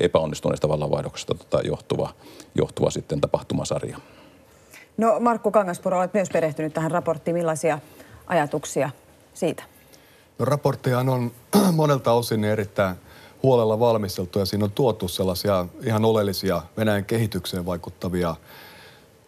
epäonnistuneesta 0.00 0.68
vallanvaihdoksesta 0.68 1.34
tota, 1.34 1.60
johtuva, 1.66 2.10
johtuva 2.54 2.90
sitten 2.90 3.20
tapahtumasarja. 3.20 3.98
No 4.96 5.20
Markku 5.20 5.50
Kangaspuro, 5.50 5.98
olet 5.98 6.14
myös 6.14 6.28
perehtynyt 6.32 6.74
tähän 6.74 6.90
raporttiin. 6.90 7.34
Millaisia 7.34 7.78
ajatuksia 8.28 8.90
siitä? 9.34 9.62
No, 10.38 10.44
raporttihan 10.44 11.08
on 11.08 11.32
monelta 11.72 12.12
osin 12.12 12.44
erittäin 12.44 12.96
huolella 13.42 13.78
valmisteltu 13.78 14.38
ja 14.38 14.46
siinä 14.46 14.64
on 14.64 14.70
tuotu 14.70 15.08
sellaisia 15.08 15.66
ihan 15.84 16.04
oleellisia 16.04 16.62
Venäjän 16.76 17.04
kehitykseen 17.04 17.66
vaikuttavia 17.66 18.34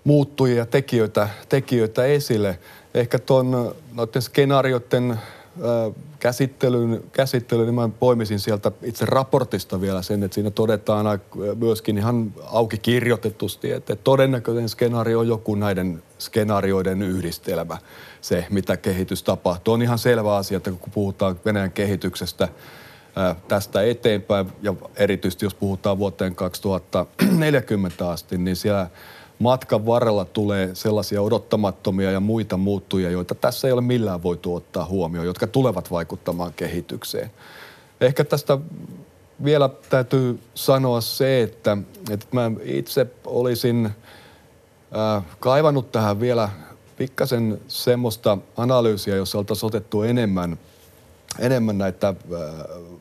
muuttujia 0.04 0.66
tekijöitä, 0.66 1.28
tekijöitä 1.48 2.04
esille. 2.04 2.58
Ehkä 2.94 3.18
tuon 3.18 3.74
noiden 3.92 4.22
skenaarioiden 4.22 5.18
käsittelyn, 6.18 7.02
käsittelyyn, 7.12 7.66
niin 7.66 7.74
mä 7.74 7.88
poimisin 8.00 8.40
sieltä 8.40 8.72
itse 8.82 9.06
raportista 9.06 9.80
vielä 9.80 10.02
sen, 10.02 10.22
että 10.22 10.34
siinä 10.34 10.50
todetaan 10.50 11.20
myöskin 11.58 11.98
ihan 11.98 12.32
auki 12.46 12.78
kirjoitetusti, 12.78 13.72
että 13.72 13.96
todennäköinen 13.96 14.68
skenaario 14.68 15.18
on 15.18 15.28
joku 15.28 15.54
näiden 15.54 16.02
skenaarioiden 16.18 17.02
yhdistelmä, 17.02 17.78
se 18.20 18.46
mitä 18.50 18.76
kehitys 18.76 19.22
tapahtuu. 19.22 19.74
On 19.74 19.82
ihan 19.82 19.98
selvä 19.98 20.36
asia, 20.36 20.56
että 20.56 20.70
kun 20.70 20.92
puhutaan 20.92 21.40
Venäjän 21.44 21.72
kehityksestä 21.72 22.48
tästä 23.48 23.82
eteenpäin, 23.82 24.52
ja 24.62 24.74
erityisesti 24.96 25.46
jos 25.46 25.54
puhutaan 25.54 25.98
vuoteen 25.98 26.34
2040 26.34 28.10
asti, 28.10 28.38
niin 28.38 28.56
siellä 28.56 28.86
matkan 29.38 29.86
varrella 29.86 30.24
tulee 30.24 30.70
sellaisia 30.74 31.22
odottamattomia 31.22 32.10
ja 32.10 32.20
muita 32.20 32.56
muuttuja, 32.56 33.10
joita 33.10 33.34
tässä 33.34 33.68
ei 33.68 33.72
ole 33.72 33.80
millään 33.80 34.22
voitu 34.22 34.54
ottaa 34.54 34.86
huomioon, 34.86 35.26
jotka 35.26 35.46
tulevat 35.46 35.90
vaikuttamaan 35.90 36.52
kehitykseen. 36.52 37.30
Ehkä 38.00 38.24
tästä 38.24 38.58
vielä 39.44 39.70
täytyy 39.90 40.40
sanoa 40.54 41.00
se, 41.00 41.42
että, 41.42 41.76
että 42.10 42.26
mä 42.32 42.50
itse 42.62 43.06
olisin 43.24 43.86
äh, 43.86 45.24
kaivannut 45.40 45.92
tähän 45.92 46.20
vielä 46.20 46.48
pikkasen 47.00 47.60
semmoista 47.68 48.38
analyysiä, 48.56 49.16
jossa 49.16 49.38
oltaisiin 49.38 49.66
otettu 49.66 50.02
enemmän, 50.02 50.58
enemmän 51.38 51.78
näitä 51.78 52.08
äh, 52.08 52.14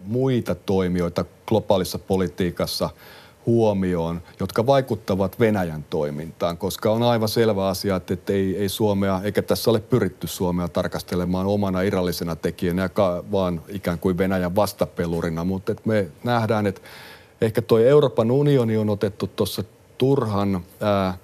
muita 0.04 0.56
toimijoita 0.56 1.26
globaalissa 1.48 2.00
politiikassa– 2.00 2.90
huomioon, 3.46 4.22
jotka 4.40 4.66
vaikuttavat 4.66 5.40
Venäjän 5.40 5.86
toimintaan, 5.90 6.58
koska 6.58 6.92
on 6.92 7.04
aivan 7.04 7.30
selvä 7.30 7.68
asia, 7.68 7.96
että 7.96 8.34
ei, 8.34 8.58
ei 8.58 8.70
Suomea, 8.70 9.22
eikä 9.24 9.42
tässä 9.42 9.70
ole 9.70 9.80
pyritty 9.80 10.28
Suomea 10.28 10.68
tarkastelemaan 10.68 11.46
omana 11.46 11.82
irrallisena 11.82 12.36
tekijänä, 12.36 12.90
vaan 13.32 13.62
ikään 13.68 14.00
kuin 14.00 14.18
Venäjän 14.18 14.56
vastapelurina, 14.56 15.44
mutta 15.44 15.72
että 15.72 15.84
me 15.86 16.08
nähdään, 16.24 16.68
että 16.68 16.82
ehkä 17.42 17.62
tuo 17.62 17.80
Euroopan 17.80 18.32
unioni 18.32 18.78
on 18.78 18.90
otettu 18.90 19.28
tuossa 19.28 19.64
turhan 19.98 20.62
ää, 20.82 21.18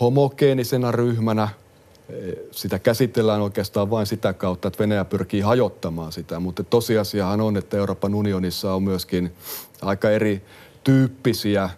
homogeenisena 0.00 0.92
ryhmänä, 0.92 1.48
sitä 2.50 2.78
käsitellään 2.78 3.40
oikeastaan 3.40 3.90
vain 3.90 4.06
sitä 4.06 4.32
kautta, 4.32 4.68
että 4.68 4.78
Venäjä 4.78 5.04
pyrkii 5.04 5.40
hajottamaan 5.40 6.12
sitä, 6.12 6.40
mutta 6.40 6.64
tosiasiahan 6.64 7.40
on, 7.40 7.56
että 7.56 7.76
Euroopan 7.76 8.14
unionissa 8.14 8.74
on 8.74 8.82
myöskin 8.82 9.32
aika 9.82 10.10
eri 10.10 10.42
tyyppisiä 10.84 11.70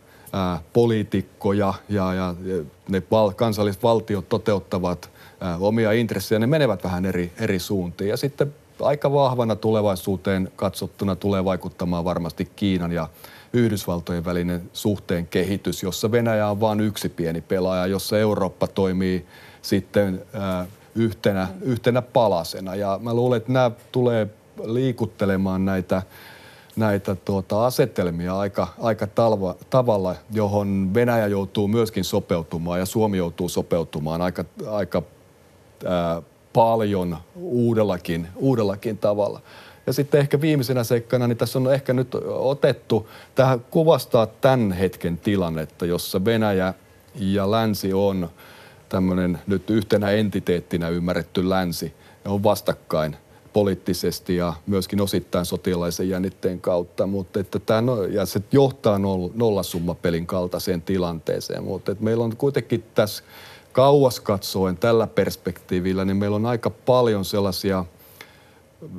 poliitikkoja 0.73 1.75
ja, 1.89 2.15
ja, 2.15 2.35
ne 2.89 3.03
val, 3.11 3.33
kansalliset 3.33 3.83
valtiot 3.83 4.29
toteuttavat 4.29 5.11
omia 5.61 5.93
intressejä, 5.93 6.39
ne 6.39 6.47
menevät 6.47 6.85
vähän 6.85 7.07
eri, 7.07 7.33
eri 7.39 7.59
suuntiin. 7.59 8.11
Ja 8.11 8.17
sitten 8.17 8.55
aika 8.83 9.12
vahvana 9.12 9.57
tulevaisuuteen 9.57 10.53
katsottuna 10.57 11.17
tulee 11.17 11.45
vaikuttamaan 11.45 12.04
varmasti 12.04 12.50
Kiinan 12.56 12.93
ja 12.93 13.09
Yhdysvaltojen 13.52 14.25
välinen 14.25 14.71
suhteen 14.73 15.26
kehitys, 15.26 15.83
jossa 15.83 16.13
Venäjä 16.13 16.49
on 16.49 16.61
vain 16.61 16.80
yksi 16.80 17.09
pieni 17.09 17.41
pelaaja, 17.41 17.87
jossa 17.87 18.19
Eurooppa 18.19 18.67
toimii 18.67 19.26
sitten 19.63 20.23
ää, 20.33 20.67
yhtenä, 20.95 21.49
yhtenä 21.61 22.02
palasena. 22.02 22.75
Ja 22.75 23.00
mä 23.02 23.15
luulen, 23.15 23.37
että 23.37 23.52
nämä 23.52 23.71
tulee 23.93 24.28
liikuttelemaan 24.65 25.65
näitä 25.65 26.02
näitä 26.76 27.15
tuota, 27.15 27.67
asetelmia 27.67 28.39
aika, 28.39 28.69
aika 28.80 29.06
talva, 29.06 29.54
tavalla, 29.71 30.15
johon 30.30 30.91
Venäjä 30.95 31.26
joutuu 31.26 31.69
myöskin 31.69 32.04
sopeutumaan 32.04 32.78
ja 32.78 32.87
Suomi 32.87 33.17
joutuu 33.17 33.49
sopeutumaan 33.49 34.23
aika, 34.23 34.45
aika 34.71 35.02
ää, 35.87 36.23
paljon 36.52 37.17
uudellakin, 37.36 38.28
uudellakin 38.36 38.99
tavalla. 38.99 39.41
Ja 39.86 39.93
sitten 39.93 40.21
ehkä 40.21 40.41
viimeisenä 40.41 40.84
seikkana, 40.84 41.26
niin 41.26 41.38
tässä 41.38 41.58
on 41.58 41.75
ehkä 41.75 41.93
nyt 41.93 42.15
otettu 42.26 43.08
tähän 43.34 43.60
kuvastaa 43.71 44.26
tämän 44.26 44.73
hetken 44.73 45.19
tilannetta, 45.19 45.86
jossa 45.86 46.25
Venäjä 46.25 46.75
ja 47.15 47.50
länsi 47.50 47.93
on 47.93 48.30
tämmöinen 48.88 49.38
nyt 49.47 49.71
yhtenä 49.71 50.10
entiteettinä 50.10 50.88
ymmärretty 50.88 51.49
länsi 51.49 51.95
ja 52.25 52.30
on 52.30 52.43
vastakkain 52.43 53.17
poliittisesti 53.52 54.36
ja 54.36 54.52
myöskin 54.67 55.00
osittain 55.00 55.47
sotilaisen 55.47 56.08
jännitteen 56.08 56.60
kautta, 56.60 57.06
mutta 57.06 57.41
että 57.41 57.58
tämä, 57.58 57.93
ja 58.10 58.26
se 58.26 58.41
johtaa 58.52 58.99
nollasummapelin 59.34 60.26
kaltaiseen 60.26 60.82
tilanteeseen, 60.82 61.65
mutta 61.65 61.93
että 61.93 62.04
meillä 62.04 62.25
on 62.25 62.36
kuitenkin 62.36 62.84
tässä 62.95 63.23
kauas 63.73 64.21
katsoen 64.21 64.76
tällä 64.76 65.06
perspektiivillä, 65.06 66.04
niin 66.04 66.17
meillä 66.17 66.37
on 66.37 66.47
aika 66.47 66.71
paljon 66.71 67.25
sellaisia 67.25 67.85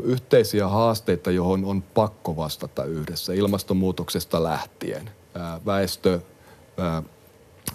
yhteisiä 0.03 0.67
haasteita, 0.67 1.31
johon 1.31 1.65
on 1.65 1.81
pakko 1.81 2.36
vastata 2.36 2.83
yhdessä 2.83 3.33
ilmastonmuutoksesta 3.33 4.43
lähtien. 4.43 5.09
Väestö, 5.65 6.19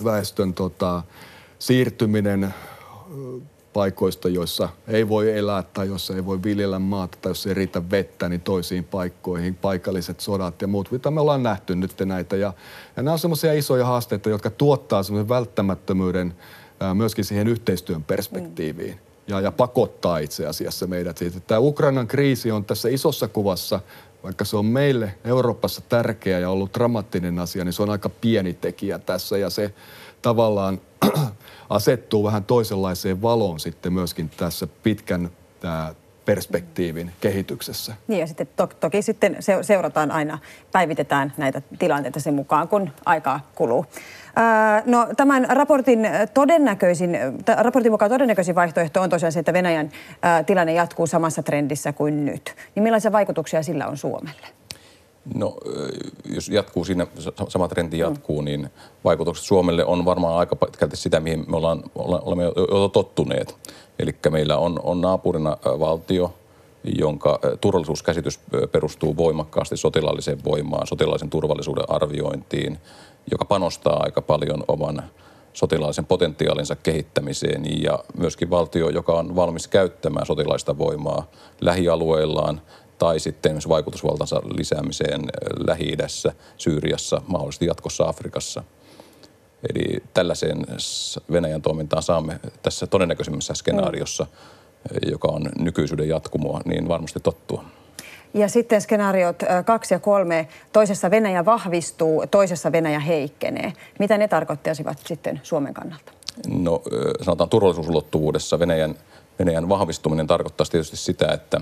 väestön 0.04 0.54
tota, 0.54 1.02
siirtyminen 1.58 2.54
paikoista, 3.72 4.28
joissa 4.28 4.68
ei 4.88 5.08
voi 5.08 5.38
elää 5.38 5.62
tai 5.62 5.86
jossa 5.86 6.14
ei 6.14 6.26
voi 6.26 6.42
viljellä 6.42 6.78
maata 6.78 7.18
tai 7.22 7.30
jos 7.30 7.46
ei 7.46 7.54
riitä 7.54 7.90
vettä, 7.90 8.28
niin 8.28 8.40
toisiin 8.40 8.84
paikkoihin, 8.84 9.54
paikalliset 9.54 10.20
sodat 10.20 10.62
ja 10.62 10.68
muut, 10.68 10.90
mitä 10.90 11.10
me 11.10 11.20
ollaan 11.20 11.42
nähty 11.42 11.76
nyt 11.76 11.92
näitä. 12.04 12.36
Ja, 12.36 12.52
ja 12.96 13.02
nämä 13.02 13.12
on 13.12 13.18
semmoisia 13.18 13.52
isoja 13.52 13.86
haasteita, 13.86 14.30
jotka 14.30 14.50
tuottaa 14.50 15.02
semmoisen 15.02 15.28
välttämättömyyden 15.28 16.34
myöskin 16.94 17.24
siihen 17.24 17.48
yhteistyön 17.48 18.04
perspektiiviin. 18.04 18.92
Mm. 18.92 18.98
Ja, 19.28 19.40
ja 19.40 19.52
pakottaa 19.52 20.18
itse 20.18 20.46
asiassa 20.46 20.86
meidät 20.86 21.18
siitä. 21.18 21.40
Tämä 21.40 21.58
Ukrainan 21.58 22.06
kriisi 22.06 22.50
on 22.50 22.64
tässä 22.64 22.88
isossa 22.88 23.28
kuvassa 23.28 23.80
vaikka 24.22 24.44
se 24.44 24.56
on 24.56 24.66
meille 24.66 25.14
Euroopassa 25.24 25.80
tärkeä 25.80 26.38
ja 26.38 26.50
ollut 26.50 26.74
dramaattinen 26.74 27.38
asia, 27.38 27.64
niin 27.64 27.72
se 27.72 27.82
on 27.82 27.90
aika 27.90 28.08
pieni 28.08 28.54
tekijä 28.54 28.98
tässä 28.98 29.38
ja 29.38 29.50
se 29.50 29.74
tavallaan 30.22 30.80
asettuu 31.70 32.24
vähän 32.24 32.44
toisenlaiseen 32.44 33.22
valoon 33.22 33.60
sitten 33.60 33.92
myöskin 33.92 34.30
tässä 34.30 34.66
pitkän 34.82 35.30
tämä 35.60 35.94
perspektiivin 36.28 37.12
kehityksessä. 37.20 37.94
Niin 38.08 38.20
ja 38.20 38.26
sitten 38.26 38.48
to- 38.56 38.68
toki 38.80 39.02
sitten 39.02 39.36
seurataan 39.62 40.10
aina, 40.10 40.38
päivitetään 40.72 41.32
näitä 41.36 41.62
tilanteita 41.78 42.20
sen 42.20 42.34
mukaan, 42.34 42.68
kun 42.68 42.90
aikaa 43.04 43.40
kuluu. 43.54 43.86
no, 44.86 45.08
tämän 45.16 45.46
raportin, 45.48 46.08
todennäköisin, 46.34 47.18
raportin 47.56 47.92
mukaan 47.92 48.10
todennäköisin 48.10 48.54
vaihtoehto 48.54 49.02
on 49.02 49.10
tosiaan 49.10 49.32
se, 49.32 49.38
että 49.38 49.52
Venäjän 49.52 49.90
tilanne 50.46 50.72
jatkuu 50.72 51.06
samassa 51.06 51.42
trendissä 51.42 51.92
kuin 51.92 52.24
nyt. 52.24 52.54
Niin 52.74 52.82
millaisia 52.82 53.12
vaikutuksia 53.12 53.62
sillä 53.62 53.86
on 53.86 53.96
Suomelle? 53.96 54.46
No, 55.34 55.56
jos 56.34 56.48
jatkuu 56.48 56.84
siinä, 56.84 57.06
sama 57.48 57.68
trendi 57.68 57.98
jatkuu, 57.98 58.42
mm. 58.42 58.44
niin 58.44 58.70
vaikutukset 59.04 59.44
Suomelle 59.44 59.84
on 59.84 60.04
varmaan 60.04 60.36
aika 60.38 60.56
pitkälti 60.56 60.96
sitä, 60.96 61.20
mihin 61.20 61.44
me 61.48 61.56
ollaan, 61.56 61.82
olemme 61.94 62.44
jo 62.44 62.88
tottuneet. 62.88 63.56
Eli 63.98 64.14
meillä 64.30 64.56
on, 64.56 64.80
on 64.82 65.00
naapurina 65.00 65.56
valtio, 65.64 66.34
jonka 66.84 67.38
turvallisuuskäsitys 67.60 68.40
perustuu 68.72 69.16
voimakkaasti 69.16 69.76
sotilaalliseen 69.76 70.44
voimaan, 70.44 70.86
sotilaallisen 70.86 71.30
turvallisuuden 71.30 71.90
arviointiin, 71.90 72.78
joka 73.30 73.44
panostaa 73.44 74.02
aika 74.02 74.22
paljon 74.22 74.64
oman 74.68 75.02
sotilaallisen 75.52 76.06
potentiaalinsa 76.06 76.76
kehittämiseen 76.76 77.82
ja 77.82 77.98
myöskin 78.18 78.50
valtio, 78.50 78.88
joka 78.88 79.12
on 79.12 79.36
valmis 79.36 79.68
käyttämään 79.68 80.26
sotilaista 80.26 80.78
voimaa 80.78 81.30
lähialueillaan 81.60 82.60
tai 82.98 83.20
sitten 83.20 83.50
esimerkiksi 83.50 83.68
vaikutusvaltansa 83.68 84.40
lisäämiseen 84.56 85.20
Lähi-idässä, 85.66 86.32
Syyriassa, 86.56 87.22
mahdollisesti 87.26 87.66
jatkossa 87.66 88.08
Afrikassa. 88.08 88.64
Eli 89.70 90.02
tällaiseen 90.14 90.66
Venäjän 91.32 91.62
toimintaan 91.62 92.02
saamme 92.02 92.40
tässä 92.62 92.86
todennäköisimmässä 92.86 93.54
skenaariossa, 93.54 94.26
joka 95.10 95.28
on 95.28 95.50
nykyisyyden 95.58 96.08
jatkumoa, 96.08 96.60
niin 96.64 96.88
varmasti 96.88 97.20
tottua. 97.20 97.64
Ja 98.34 98.48
sitten 98.48 98.80
skenaariot 98.80 99.36
kaksi 99.66 99.94
ja 99.94 99.98
kolme, 99.98 100.48
toisessa 100.72 101.10
Venäjä 101.10 101.44
vahvistuu, 101.44 102.24
toisessa 102.30 102.72
Venäjä 102.72 103.00
heikkenee. 103.00 103.72
Mitä 103.98 104.18
ne 104.18 104.28
tarkoittaisivat 104.28 104.98
sitten 105.06 105.40
Suomen 105.42 105.74
kannalta? 105.74 106.12
No 106.48 106.82
sanotaan 107.22 107.50
turvallisuusulottuvuudessa 107.50 108.58
Venäjän, 108.58 108.94
Venäjän 109.38 109.68
vahvistuminen 109.68 110.26
tarkoittaa 110.26 110.66
tietysti 110.70 110.96
sitä, 110.96 111.32
että 111.32 111.60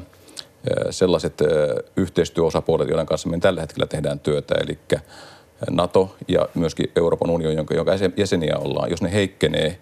sellaiset 0.90 1.38
yhteistyöosapuolet, 1.96 2.88
joiden 2.88 3.06
kanssa 3.06 3.28
me 3.28 3.38
tällä 3.38 3.60
hetkellä 3.60 3.86
tehdään 3.86 4.20
työtä, 4.20 4.54
eli 4.54 4.78
NATO 5.70 6.16
ja 6.28 6.48
myöskin 6.54 6.90
Euroopan 6.96 7.30
unioni, 7.30 7.56
jonka, 7.56 7.74
jonka 7.74 7.92
jäseniä 8.16 8.56
ollaan, 8.58 8.90
jos 8.90 9.02
ne 9.02 9.12
heikkenee 9.12 9.78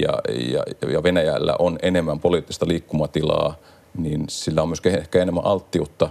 ja, 0.00 0.18
ja, 0.52 0.90
ja 0.92 1.02
Venäjällä 1.02 1.56
on 1.58 1.78
enemmän 1.82 2.20
poliittista 2.20 2.68
liikkumatilaa, 2.68 3.56
niin 3.98 4.24
sillä 4.28 4.62
on 4.62 4.68
myöskin 4.68 4.98
ehkä 4.98 5.22
enemmän 5.22 5.44
alttiutta 5.44 6.10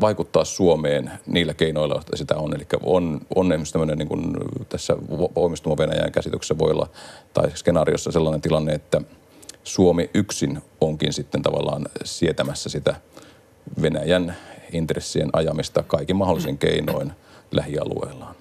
vaikuttaa 0.00 0.44
Suomeen 0.44 1.10
niillä 1.26 1.54
keinoilla, 1.54 1.94
joita 1.94 2.16
sitä 2.16 2.36
on. 2.36 2.54
Eli 2.54 2.66
on, 2.82 3.20
on 3.34 3.46
esimerkiksi 3.46 3.72
tämmöinen 3.72 3.98
niin 3.98 4.08
kuin 4.08 4.36
tässä 4.68 4.96
voimistuma 5.34 5.76
Venäjän 5.76 6.12
käsityksessä 6.12 6.58
voi 6.58 6.70
olla, 6.70 6.86
tai 7.34 7.50
skenaariossa 7.54 8.12
sellainen 8.12 8.40
tilanne, 8.40 8.72
että 8.72 9.00
Suomi 9.64 10.10
yksin 10.14 10.62
onkin 10.80 11.12
sitten 11.12 11.42
tavallaan 11.42 11.86
sietämässä 12.04 12.68
sitä 12.68 12.94
Venäjän 13.82 14.36
intressien 14.72 15.30
ajamista 15.32 15.82
kaikin 15.82 16.16
mahdollisin 16.16 16.58
keinoin 16.58 17.12
lähialueellaan. 17.52 18.34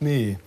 Niin. 0.00 0.38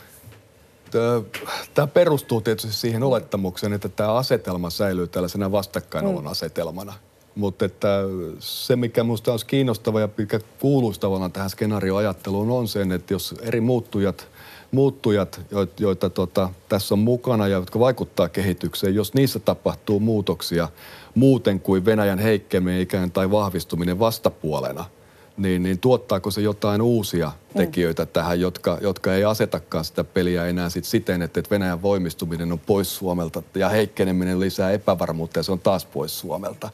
Tämä 1.73 1.87
perustuu 1.87 2.41
tietysti 2.41 2.73
siihen 2.73 3.03
olettamukseen, 3.03 3.73
että 3.73 3.89
tämä 3.89 4.13
asetelma 4.13 4.69
säilyy 4.69 5.07
tällaisena 5.07 5.51
vastakkainolon 5.51 6.23
mm. 6.23 6.31
asetelmana. 6.31 6.93
Mutta 7.35 7.65
että 7.65 7.99
se, 8.39 8.75
mikä 8.75 9.03
minusta 9.03 9.31
olisi 9.31 9.45
kiinnostava 9.45 9.99
ja 9.99 10.09
mikä 10.17 10.39
kuuluisi 10.59 10.99
tavallaan 10.99 11.31
tähän 11.31 11.49
skenaarioajatteluun, 11.49 12.51
on 12.51 12.67
se, 12.67 12.81
että 12.95 13.13
jos 13.13 13.35
eri 13.41 13.61
muuttujat, 13.61 14.27
muuttujat 14.71 15.41
joita, 15.51 15.83
joita 15.83 16.09
tota, 16.09 16.49
tässä 16.69 16.95
on 16.95 16.99
mukana 16.99 17.47
ja 17.47 17.57
jotka 17.57 17.79
vaikuttaa 17.79 18.29
kehitykseen, 18.29 18.95
jos 18.95 19.13
niissä 19.13 19.39
tapahtuu 19.39 19.99
muutoksia 19.99 20.69
muuten 21.15 21.59
kuin 21.59 21.85
Venäjän 21.85 22.19
heikkeminen 22.19 22.81
ikään 22.81 23.11
tai 23.11 23.31
vahvistuminen 23.31 23.99
vastapuolena– 23.99 24.85
niin, 25.37 25.63
niin 25.63 25.79
tuottaako 25.79 26.31
se 26.31 26.41
jotain 26.41 26.81
uusia 26.81 27.27
mm. 27.27 27.57
tekijöitä 27.57 28.03
mm. 28.03 28.09
tähän, 28.13 28.39
jotka, 28.39 28.77
jotka 28.81 29.13
ei 29.13 29.23
asetakaan 29.23 29.85
sitä 29.85 30.03
peliä 30.03 30.45
enää 30.45 30.69
sit 30.69 30.85
siten, 30.85 31.21
että, 31.21 31.39
että 31.39 31.49
Venäjän 31.49 31.81
voimistuminen 31.81 32.51
on 32.51 32.59
pois 32.59 32.95
Suomelta 32.95 33.43
ja 33.55 33.69
heikkeneminen 33.69 34.39
lisää 34.39 34.71
epävarmuutta 34.71 35.39
ja 35.39 35.43
se 35.43 35.51
on 35.51 35.59
taas 35.59 35.85
pois 35.85 36.19
Suomelta. 36.19 36.69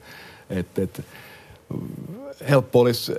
Et, 0.50 0.80
et, 0.80 1.02
helppo 2.50 2.80
olisi 2.80 3.13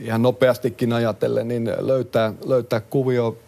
ihan 0.00 0.22
nopeastikin 0.22 0.92
ajatellen 0.92 1.48
niin 1.48 1.70
löytää, 1.78 2.32
löytää 2.44 2.80
kuvio 2.80 3.38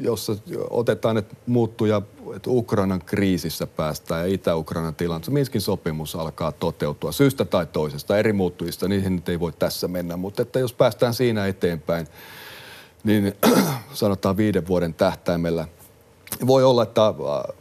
jossa 0.00 0.36
otetaan, 0.70 1.16
että 1.16 1.36
muuttuja, 1.46 2.02
että 2.36 2.50
Ukrainan 2.50 3.00
kriisissä 3.06 3.66
päästään 3.66 4.20
ja 4.28 4.34
Itä-Ukrainan 4.34 4.94
tilanteessa. 4.94 5.32
Minskin 5.32 5.60
sopimus 5.60 6.16
alkaa 6.16 6.52
toteutua 6.52 7.12
syystä 7.12 7.44
tai 7.44 7.66
toisesta, 7.66 8.18
eri 8.18 8.32
muuttujista, 8.32 8.88
niihin 8.88 9.16
nyt 9.16 9.28
ei 9.28 9.40
voi 9.40 9.52
tässä 9.52 9.88
mennä. 9.88 10.16
Mutta 10.16 10.42
että 10.42 10.58
jos 10.58 10.72
päästään 10.72 11.14
siinä 11.14 11.46
eteenpäin, 11.46 12.06
niin 13.04 13.34
sanotaan 13.92 14.36
viiden 14.36 14.66
vuoden 14.66 14.94
tähtäimellä, 14.94 15.68
voi 16.46 16.64
olla, 16.64 16.82
että 16.82 17.06
äh, 17.06 17.56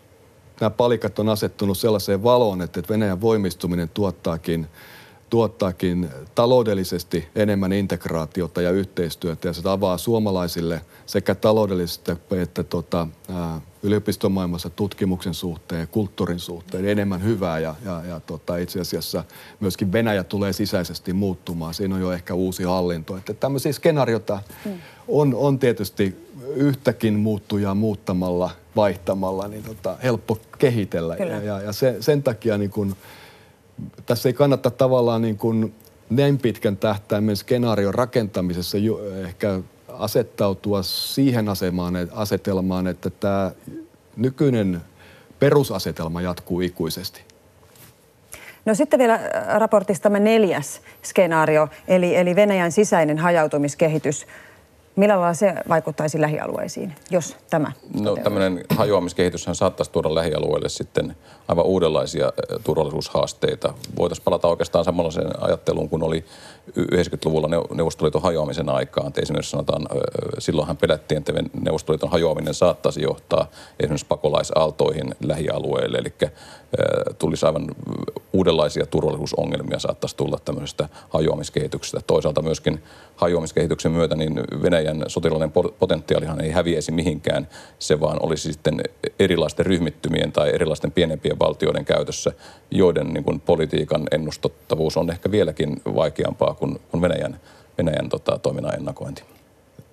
nämä 0.62 0.70
palikat 0.70 1.20
on 1.20 1.30
asettunut 1.30 1.78
sellaiseen 1.78 2.24
valoon, 2.24 2.62
että 2.62 2.82
Venäjän 2.90 3.22
voimistuminen 3.22 3.90
tuottaakin– 3.90 4.68
tuottaakin 5.36 6.10
taloudellisesti 6.36 7.28
enemmän 7.36 7.74
integraatiota 7.74 8.62
ja 8.62 8.72
yhteistyötä 8.72 9.48
ja 9.48 9.54
se 9.54 9.70
avaa 9.70 9.98
suomalaisille 9.98 10.82
sekä 11.06 11.36
taloudellisesti 11.36 12.12
että 12.42 12.64
tota, 12.64 13.08
ää, 13.30 13.62
yliopistomaailmassa 13.84 14.70
tutkimuksen 14.70 15.34
suhteen 15.34 15.82
ja 15.82 15.88
kulttuurin 15.88 16.40
suhteen 16.40 16.88
enemmän 16.88 17.24
hyvää 17.24 17.60
ja, 17.60 17.76
ja, 17.86 18.02
ja 18.08 18.20
tota, 18.20 18.58
itse 18.58 18.80
asiassa 18.80 19.24
myöskin 19.60 19.92
Venäjä 19.92 20.24
tulee 20.24 20.54
sisäisesti 20.54 21.14
muuttumaan. 21.14 21.74
Siinä 21.74 21.96
on 21.96 22.02
jo 22.02 22.12
ehkä 22.12 22.34
uusi 22.34 22.64
hallinto. 22.64 23.18
Että 23.18 23.34
tämmöisiä 23.34 23.74
skenaariota 23.74 24.40
mm. 24.66 24.72
on, 25.08 25.34
on 25.36 25.60
tietysti 25.60 26.28
yhtäkin 26.56 27.14
muuttujaa 27.14 27.76
muuttamalla, 27.76 28.50
vaihtamalla, 28.76 29.48
niin 29.48 29.64
tota, 29.64 29.98
helppo 30.04 30.38
kehitellä. 30.58 31.16
Kyllä. 31.16 31.34
Ja, 31.34 31.42
ja, 31.42 31.62
ja 31.62 31.74
se, 31.74 31.96
sen 32.00 32.24
takia 32.24 32.58
niin 32.58 32.72
kun, 32.72 32.96
tässä 34.06 34.30
ei 34.30 34.34
kannata 34.34 34.72
tavallaan 34.72 35.22
niin 35.22 35.38
kuin 35.38 35.76
näin 36.10 36.38
pitkän 36.38 36.78
tähtäimen 36.78 37.36
skenaarion 37.36 37.94
rakentamisessa 37.94 38.78
ehkä 39.28 39.60
asettautua 39.88 40.84
siihen 40.84 41.50
asemaan, 41.50 41.94
asetelmaan, 42.12 42.88
että 42.88 43.10
tämä 43.10 43.52
nykyinen 44.18 44.82
perusasetelma 45.40 46.22
jatkuu 46.22 46.62
ikuisesti. 46.62 47.22
No 48.66 48.76
sitten 48.76 49.00
vielä 49.00 49.14
äh, 49.14 49.22
raportistamme 49.58 50.20
neljäs 50.20 50.82
skenaario, 51.04 51.68
eli, 51.88 52.16
eli 52.16 52.36
Venäjän 52.36 52.72
sisäinen 52.72 53.18
hajautumiskehitys. 53.18 54.28
Millä 54.96 55.16
lailla 55.16 55.34
se 55.34 55.54
vaikuttaisi 55.70 56.22
lähialueisiin, 56.22 56.96
jos 57.12 57.38
tämä 57.50 57.72
No 58.00 58.16
tämmöinen 58.16 58.66
hajoamiskehityshän 58.70 59.56
saattaisi 59.56 59.92
tuoda 59.92 60.16
lähialueelle 60.16 60.70
sitten 60.70 61.16
aivan 61.48 61.66
uudenlaisia 61.66 62.34
turvallisuushaasteita. 62.64 63.74
Voitaisiin 63.98 64.24
palata 64.24 64.48
oikeastaan 64.48 64.86
samanlaiseen 64.86 65.44
ajatteluun 65.44 65.90
kuin 65.90 66.04
oli 66.04 66.26
90-luvulla 66.80 67.50
Neuvostoliiton 67.74 68.22
hajoamisen 68.22 68.70
aikaan. 68.70 69.08
Et 69.08 69.18
esimerkiksi 69.18 69.52
sanotaan, 69.52 69.88
silloinhan 70.40 70.78
pelättiin, 70.78 71.18
että 71.18 71.34
Neuvostoliiton 71.62 72.12
hajoaminen 72.12 72.54
saattaisi 72.54 73.02
johtaa 73.02 73.48
esimerkiksi 73.80 74.06
pakolaisaaltoihin 74.06 75.16
lähialueille. 75.24 75.98
Eli 75.98 76.14
tulisi 77.20 77.46
aivan 77.46 77.68
uudenlaisia 78.34 78.86
turvallisuusongelmia 78.86 79.80
saattaisi 79.80 80.18
tulla 80.18 80.38
tämmöisestä 80.46 80.90
hajoamiskehityksestä. 81.10 82.00
Toisaalta 82.08 82.42
myöskin 82.42 82.84
hajoamiskehityksen 83.16 83.92
myötä 83.92 84.16
niin 84.16 84.42
Venäjän 84.86 85.10
sotilainen 85.10 85.52
potentiaalihan 85.80 86.42
ei 86.42 86.52
häviäisi 86.52 86.92
mihinkään. 86.92 87.48
Se 87.80 88.00
vaan 88.00 88.18
olisi 88.22 88.54
sitten 88.54 88.84
erilaisten 89.20 89.66
ryhmittymien 89.66 90.32
tai 90.32 90.50
erilaisten 90.54 90.92
pienempien 90.92 91.40
valtioiden 91.40 91.86
käytössä, 91.86 92.32
joiden 92.72 93.14
niin 93.14 93.24
kuin, 93.24 93.40
politiikan 93.40 94.08
ennustettavuus 94.12 94.98
on 94.98 95.10
ehkä 95.10 95.32
vieläkin 95.32 95.82
vaikeampaa 95.96 96.54
kuin, 96.54 96.80
kuin 96.92 97.02
Venäjän, 97.02 97.40
Venäjän 97.78 98.10
tota, 98.10 98.40
toiminnan 98.40 98.76
ennakointi. 98.76 99.24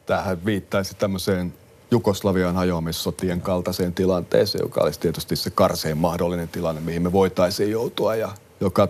Tähän 0.07 0.45
viittaisi 0.45 0.95
tämmöiseen 0.95 1.55
Jugoslavian 1.91 2.55
hajoamissotien 2.55 3.41
kaltaiseen 3.41 3.95
tilanteeseen, 3.95 4.65
joka 4.65 4.81
olisi 4.81 5.01
tietysti 5.01 5.37
se 5.37 5.51
karsein 5.51 5.99
mahdollinen 5.99 6.49
tilanne, 6.49 6.81
mihin 6.81 7.03
me 7.03 7.13
voitaisiin 7.13 7.71
joutua 7.71 8.15
ja 8.15 8.29
joka 8.61 8.89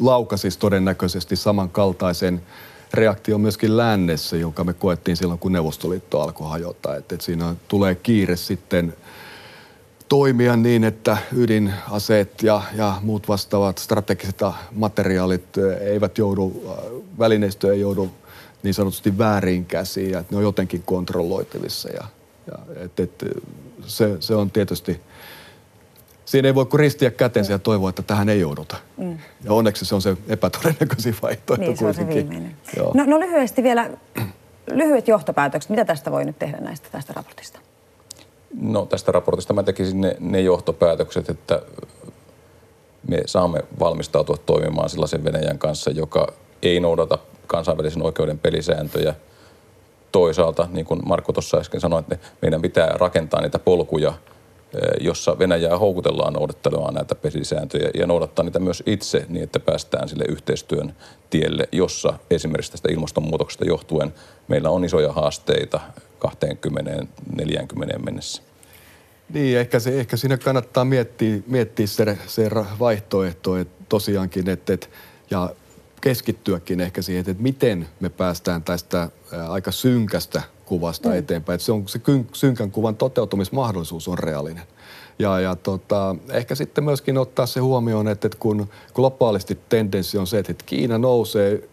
laukasisi 0.00 0.58
todennäköisesti 0.58 1.36
samankaltaisen 1.36 2.42
reaktio 2.94 3.38
myöskin 3.38 3.76
lännessä, 3.76 4.36
jonka 4.36 4.64
me 4.64 4.72
koettiin 4.72 5.16
silloin, 5.16 5.38
kun 5.38 5.52
Neuvostoliitto 5.52 6.20
alkoi 6.20 6.50
hajota. 6.50 6.96
Että, 6.96 7.14
että 7.14 7.24
siinä 7.24 7.54
tulee 7.68 7.94
kiire 7.94 8.36
sitten 8.36 8.94
toimia 10.08 10.56
niin, 10.56 10.84
että 10.84 11.16
ydinaseet 11.36 12.42
ja, 12.42 12.62
ja 12.76 12.98
muut 13.02 13.28
vastaavat 13.28 13.78
strategiset 13.78 14.40
materiaalit 14.72 15.58
eivät 15.80 16.18
joudu, 16.18 16.76
välineistö 17.18 17.72
ei 17.72 17.80
joudu 17.80 18.10
niin 18.62 18.74
sanotusti 18.74 19.18
väärin 19.18 19.66
käsiin 19.66 20.10
ja 20.10 20.24
ne 20.30 20.36
on 20.36 20.42
jotenkin 20.42 20.82
kontrolloitavissa. 20.82 21.88
Ja, 21.88 22.04
ja, 22.46 22.82
et, 22.84 23.00
et, 23.00 23.24
se, 23.86 24.16
se 24.20 24.34
on 24.34 24.50
tietysti, 24.50 25.00
siinä 26.24 26.48
ei 26.48 26.54
voi 26.54 26.66
kuin 26.66 26.80
ristiä 26.80 27.10
kätensä 27.10 27.52
ja 27.52 27.58
toivoa, 27.58 27.90
että 27.90 28.02
tähän 28.02 28.28
ei 28.28 28.40
jouduta. 28.40 28.76
Mm. 28.96 29.18
Ja 29.44 29.52
onneksi 29.52 29.84
se 29.84 29.94
on 29.94 30.02
se 30.02 30.16
epätodennäköisin 30.28 31.16
vaihtoehto 31.22 31.64
niin, 31.64 31.76
se 31.76 31.86
on 31.86 31.94
se 31.94 32.08
viimeinen. 32.08 32.56
No, 32.94 33.04
no 33.06 33.20
lyhyesti 33.20 33.62
vielä, 33.62 33.90
lyhyet 34.66 35.08
johtopäätökset. 35.08 35.70
Mitä 35.70 35.84
tästä 35.84 36.10
voi 36.10 36.24
nyt 36.24 36.38
tehdä 36.38 36.58
näistä 36.58 36.88
tästä 36.92 37.12
raportista? 37.16 37.58
No 38.60 38.86
tästä 38.86 39.12
raportista 39.12 39.54
mä 39.54 39.62
tekisin 39.62 40.00
ne, 40.00 40.16
ne 40.20 40.40
johtopäätökset, 40.40 41.30
että 41.30 41.62
me 43.08 43.22
saamme 43.26 43.64
valmistautua 43.80 44.36
toimimaan 44.36 44.90
sellaisen 44.90 45.24
Venäjän 45.24 45.58
kanssa, 45.58 45.90
joka 45.90 46.32
ei 46.62 46.80
noudata 46.80 47.18
kansainvälisen 47.46 48.02
oikeuden 48.02 48.38
pelisääntöjä. 48.38 49.14
Toisaalta, 50.12 50.68
niin 50.72 50.86
kuin 50.86 51.00
Marko 51.04 51.32
tuossa 51.32 51.58
äsken 51.58 51.80
sanoi, 51.80 52.00
että 52.00 52.18
meidän 52.42 52.62
pitää 52.62 52.88
rakentaa 52.88 53.40
niitä 53.40 53.58
polkuja, 53.58 54.12
jossa 55.00 55.38
Venäjää 55.38 55.78
houkutellaan 55.78 56.32
noudattelemaan 56.32 56.94
näitä 56.94 57.14
pelisääntöjä 57.14 57.90
ja 57.94 58.06
noudattaa 58.06 58.44
niitä 58.44 58.58
myös 58.58 58.82
itse 58.86 59.26
niin, 59.28 59.44
että 59.44 59.60
päästään 59.60 60.08
sille 60.08 60.24
yhteistyön 60.28 60.94
tielle, 61.30 61.68
jossa 61.72 62.14
esimerkiksi 62.30 62.72
tästä 62.72 62.92
ilmastonmuutoksesta 62.92 63.64
johtuen 63.64 64.14
meillä 64.48 64.70
on 64.70 64.84
isoja 64.84 65.12
haasteita 65.12 65.80
20-40 67.40 67.98
mennessä. 68.04 68.42
Niin, 69.32 69.58
ehkä, 69.58 69.78
se, 69.78 70.00
ehkä 70.00 70.16
siinä 70.16 70.36
kannattaa 70.36 70.84
miettiä, 70.84 71.38
miettiä 71.46 71.86
se, 71.86 72.18
se 72.26 72.50
vaihtoehto, 72.78 73.56
että 73.56 73.84
tosiaankin, 73.88 74.48
että, 74.48 74.72
että 74.72 74.86
ja 75.30 75.50
keskittyäkin 76.00 76.80
ehkä 76.80 77.02
siihen, 77.02 77.30
että 77.30 77.42
miten 77.42 77.88
me 78.00 78.08
päästään 78.08 78.62
tästä 78.62 79.08
aika 79.48 79.72
synkästä 79.72 80.42
kuvasta 80.70 81.08
mm. 81.08 81.14
eteenpäin. 81.14 81.54
Että 81.54 81.64
se 81.64 81.72
on 81.72 81.88
se 81.88 82.00
synkän 82.32 82.70
kuvan 82.70 82.96
toteutumismahdollisuus 82.96 84.08
on 84.08 84.18
reaalinen. 84.18 84.62
Ja, 85.18 85.40
ja 85.40 85.56
tota, 85.56 86.16
ehkä 86.32 86.54
sitten 86.54 86.84
myöskin 86.84 87.18
ottaa 87.18 87.46
se 87.46 87.60
huomioon, 87.60 88.08
että, 88.08 88.26
että 88.26 88.38
kun 88.38 88.68
globaalisti 88.94 89.58
tendenssi 89.68 90.18
on 90.18 90.26
se, 90.26 90.38
että 90.38 90.54
Kiina 90.66 90.98
nousee 90.98 91.68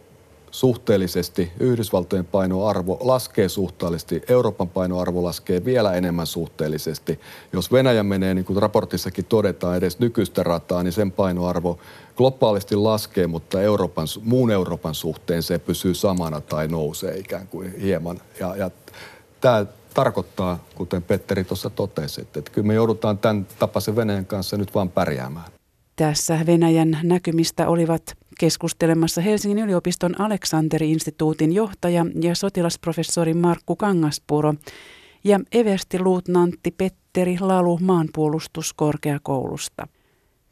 suhteellisesti, 0.51 1.51
Yhdysvaltojen 1.60 2.25
painoarvo 2.25 2.97
laskee 3.01 3.49
suhteellisesti, 3.49 4.21
Euroopan 4.29 4.69
painoarvo 4.69 5.23
laskee 5.23 5.65
vielä 5.65 5.93
enemmän 5.93 6.27
suhteellisesti. 6.27 7.19
Jos 7.53 7.71
Venäjä 7.71 8.03
menee, 8.03 8.33
niin 8.33 8.45
kuin 8.45 8.62
raportissakin 8.62 9.25
todetaan, 9.25 9.77
edes 9.77 9.99
nykyistä 9.99 10.43
rataa, 10.43 10.83
niin 10.83 10.93
sen 10.93 11.12
painoarvo 11.12 11.79
globaalisti 12.17 12.75
laskee, 12.75 13.27
mutta 13.27 13.62
Euroopan, 13.62 14.07
muun 14.23 14.51
Euroopan 14.51 14.95
suhteen 14.95 15.43
se 15.43 15.60
pysyy 15.60 15.93
samana 15.93 16.41
tai 16.41 16.67
nousee 16.67 17.17
ikään 17.17 17.47
kuin 17.47 17.79
hieman. 17.81 18.21
Ja, 18.39 18.55
ja 18.55 18.71
tämä 19.41 19.65
tarkoittaa, 19.93 20.60
kuten 20.75 21.03
Petteri 21.03 21.43
tuossa 21.43 21.69
totesi, 21.69 22.21
että, 22.21 22.39
että 22.39 22.51
kyllä 22.51 22.67
me 22.67 22.73
joudutaan 22.73 23.17
tämän 23.17 23.47
tapaisen 23.60 23.95
Venäjän 23.95 24.25
kanssa 24.25 24.57
nyt 24.57 24.75
vaan 24.75 24.89
pärjäämään. 24.89 25.45
Tässä 25.95 26.39
Venäjän 26.45 26.99
näkymistä 27.03 27.67
olivat 27.67 28.17
keskustelemassa 28.39 29.21
Helsingin 29.21 29.60
yliopiston 29.60 30.21
Aleksanteri-instituutin 30.21 31.54
johtaja 31.54 32.06
ja 32.21 32.36
sotilasprofessori 32.36 33.34
Markku 33.34 33.76
Kangaspuro 33.76 34.54
ja 35.23 35.39
everstiluutnantti 35.52 36.71
Petteri 36.71 37.38
Lalu 37.39 37.80
maanpuolustuskorkeakoulusta. 37.82 39.88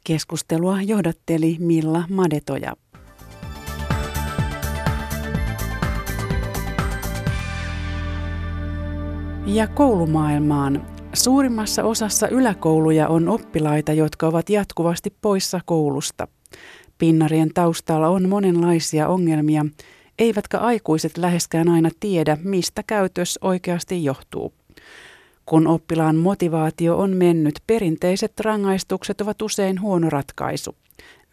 Keskustelua 0.06 0.82
johdatteli 0.82 1.56
Milla 1.60 2.04
Madetoja. 2.10 2.76
Ja 9.46 9.66
koulumaailmaan. 9.66 10.86
Suurimmassa 11.12 11.84
osassa 11.84 12.28
yläkouluja 12.28 13.08
on 13.08 13.28
oppilaita, 13.28 13.92
jotka 13.92 14.26
ovat 14.26 14.50
jatkuvasti 14.50 15.14
poissa 15.20 15.60
koulusta. 15.64 16.28
Pinnarien 16.98 17.50
taustalla 17.54 18.08
on 18.08 18.28
monenlaisia 18.28 19.08
ongelmia, 19.08 19.66
eivätkä 20.18 20.58
aikuiset 20.58 21.18
läheskään 21.18 21.68
aina 21.68 21.90
tiedä, 22.00 22.36
mistä 22.42 22.82
käytös 22.82 23.38
oikeasti 23.42 24.04
johtuu. 24.04 24.52
Kun 25.46 25.66
oppilaan 25.66 26.16
motivaatio 26.16 26.98
on 26.98 27.16
mennyt, 27.16 27.54
perinteiset 27.66 28.40
rangaistukset 28.40 29.20
ovat 29.20 29.42
usein 29.42 29.80
huono 29.80 30.10
ratkaisu. 30.10 30.76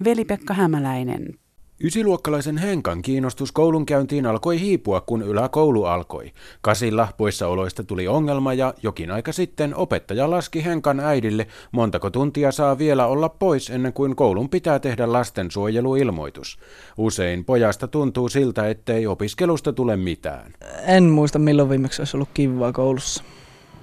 Veli-Pekka 0.04 0.54
Hämäläinen. 0.54 1.43
Ysiluokkalaisen 1.84 2.58
Henkan 2.58 3.02
kiinnostus 3.02 3.52
koulunkäyntiin 3.52 4.26
alkoi 4.26 4.60
hiipua, 4.60 5.02
kun 5.02 5.22
yläkoulu 5.22 5.86
alkoi. 5.86 6.32
Kasilla 6.62 7.08
poissaoloista 7.18 7.84
tuli 7.84 8.08
ongelma 8.08 8.54
ja 8.54 8.74
jokin 8.84 9.12
aika 9.12 9.32
sitten 9.32 9.76
opettaja 9.76 10.30
laski 10.30 10.66
Henkan 10.66 11.00
äidille, 11.00 11.48
montako 11.72 12.10
tuntia 12.10 12.52
saa 12.52 12.78
vielä 12.78 13.08
olla 13.08 13.30
pois 13.30 13.70
ennen 13.70 13.94
kuin 13.94 14.16
koulun 14.16 14.50
pitää 14.50 14.80
tehdä 14.80 15.12
lastensuojeluilmoitus. 15.12 16.60
Usein 16.98 17.46
pojasta 17.46 17.88
tuntuu 17.88 18.30
siltä, 18.30 18.70
ettei 18.70 19.08
opiskelusta 19.08 19.74
tule 19.74 19.98
mitään. 19.98 20.54
En 20.88 21.04
muista 21.04 21.40
milloin 21.40 21.70
viimeksi 21.70 22.02
olisi 22.02 22.18
ollut 22.18 22.30
kivaa 22.34 22.72
koulussa. 22.72 23.24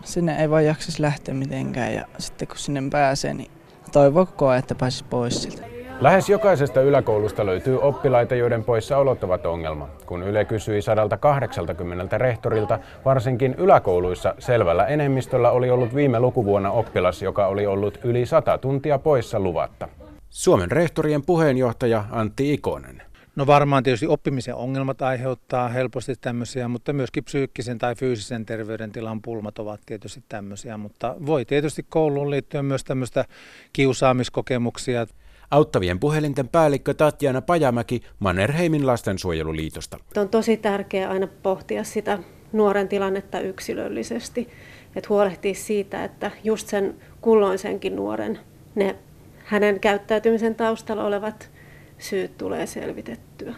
Sinne 0.05 0.43
ei 0.43 0.51
vaan 0.51 0.65
jaksisi 0.65 1.03
lähteä 1.03 1.35
mitenkään 1.35 1.95
ja 1.95 2.07
sitten 2.19 2.49
kun 2.49 2.57
sinne 2.57 2.83
pääsee, 2.91 3.35
niin 3.35 3.51
toivoo 3.93 4.27
koko 4.27 4.49
ajan, 4.49 4.59
että 4.59 4.75
pääsisi 4.75 5.05
pois 5.11 5.43
siltä. 5.43 5.80
Lähes 6.01 6.29
jokaisesta 6.29 6.81
yläkoulusta 6.81 7.47
löytyy 7.47 7.79
oppilaita, 7.79 8.35
joiden 8.35 8.65
poissaolot 8.65 9.25
ovat 9.25 9.47
ongelma. 9.47 9.89
Kun 10.07 10.23
Yle 10.23 10.45
kysyi 10.45 10.83
180 10.83 12.19
rehtorilta, 12.19 12.79
varsinkin 13.05 13.55
yläkouluissa 13.59 14.35
selvällä 14.39 14.87
enemmistöllä 14.87 15.51
oli 15.51 15.71
ollut 15.71 15.95
viime 15.95 16.21
lukuvuonna 16.21 16.71
oppilas, 16.71 17.23
joka 17.23 17.47
oli 17.47 17.67
ollut 17.67 17.99
yli 18.05 18.27
100 18.27 18.59
tuntia 18.59 18.99
poissa 18.99 19.41
luvatta. 19.41 19.89
Suomen 20.29 20.71
rehtorien 20.71 21.23
puheenjohtaja 21.27 22.05
Antti 22.11 22.53
Ikonen. 22.55 23.03
No 23.37 23.47
varmaan 23.47 23.83
tietysti 23.83 24.07
oppimisen 24.07 24.55
ongelmat 24.55 25.03
aiheuttaa 25.03 25.69
helposti 25.69 26.15
tämmöisiä, 26.21 26.69
mutta 26.69 26.93
myöskin 26.93 27.25
psyykkisen 27.25 27.79
tai 27.79 27.95
fyysisen 27.95 28.47
terveydentilan 28.47 29.23
pulmat 29.23 29.59
ovat 29.59 29.81
tietysti 29.87 30.25
tämmöisiä, 30.29 30.77
mutta 30.77 31.17
voi 31.27 31.45
tietysti 31.45 31.87
kouluun 31.89 32.31
liittyä 32.31 32.63
myös 32.63 32.85
tämmöistä 32.85 33.25
kiusaamiskokemuksia. 33.73 35.07
Auttavien 35.51 36.01
puhelinten 36.01 36.49
päällikkö 36.49 36.95
Tatjana 36.95 37.43
Pajamäki 37.43 38.03
Mannerheimin 38.19 38.87
lastensuojeluliitosta. 38.87 39.99
On 40.17 40.29
tosi 40.29 40.57
tärkeää 40.57 41.11
aina 41.11 41.29
pohtia 41.43 41.85
sitä 41.85 42.19
nuoren 42.53 42.89
tilannetta 42.89 43.41
yksilöllisesti, 43.41 44.49
että 44.97 45.09
huolehtia 45.09 45.55
siitä, 45.55 46.05
että 46.05 46.31
just 46.45 46.69
sen 46.69 46.97
kulloisenkin 47.21 47.97
nuoren 47.97 48.39
ne 48.75 48.97
hänen 49.45 49.81
käyttäytymisen 49.81 50.55
taustalla 50.55 51.05
olevat 51.05 51.51
syyt 51.99 52.39
tulee 52.39 52.67
selvitettyä. 52.67 53.55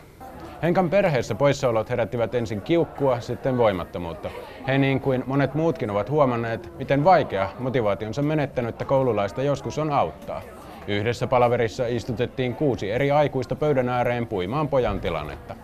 Henkan 0.62 0.90
perheessä 0.90 1.34
poissaolot 1.34 1.90
herättivät 1.90 2.34
ensin 2.34 2.60
kiukkua, 2.60 3.20
sitten 3.20 3.58
voimattomuutta. 3.58 4.30
He 4.66 4.78
niin 4.78 5.00
kuin 5.00 5.24
monet 5.26 5.54
muutkin 5.54 5.90
ovat 5.90 6.10
huomanneet, 6.10 6.78
miten 6.78 7.04
vaikea 7.04 7.50
motivaationsa 7.58 8.22
menettänyttä 8.22 8.84
koululaista 8.84 9.42
joskus 9.42 9.78
on 9.78 9.90
auttaa. 9.90 10.42
Yhdessä 10.88 11.26
palaverissa 11.26 11.86
istutettiin 11.86 12.54
kuusi 12.54 12.90
eri 12.90 13.10
aikuista 13.10 13.56
pöydän 13.56 13.88
ääreen 13.88 14.26
puimaan 14.26 14.68
pojan 14.68 15.00
tilannetta. 15.00 15.54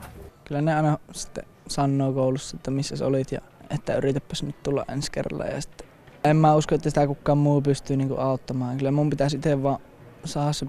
Kyllä 0.44 0.60
ne 0.60 0.74
aina 0.74 0.98
sitten 1.12 1.44
sanoo 1.68 2.12
koulussa, 2.12 2.56
että 2.56 2.70
missä 2.70 2.96
sä 2.96 3.06
olit 3.06 3.32
ja 3.32 3.40
että 3.70 3.96
yritäpäs 3.96 4.42
nyt 4.42 4.62
tulla 4.62 4.84
ensi 4.92 5.12
kerralla. 5.12 5.44
Ja 5.44 5.60
sitten 5.60 5.88
en 6.24 6.36
mä 6.36 6.54
usko, 6.54 6.74
että 6.74 6.90
sitä 6.90 7.06
kukaan 7.06 7.38
muu 7.38 7.60
pystyy 7.60 7.96
niinku 7.96 8.16
auttamaan. 8.16 8.76
Kyllä 8.76 8.90
mun 8.90 9.10
pitäisi 9.10 9.36
itse 9.36 9.62
vaan 9.62 9.78
saada 10.24 10.52
se 10.52 10.66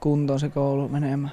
kuntoon 0.00 0.40
se 0.40 0.48
koulu 0.48 0.88
menemään. 0.88 1.32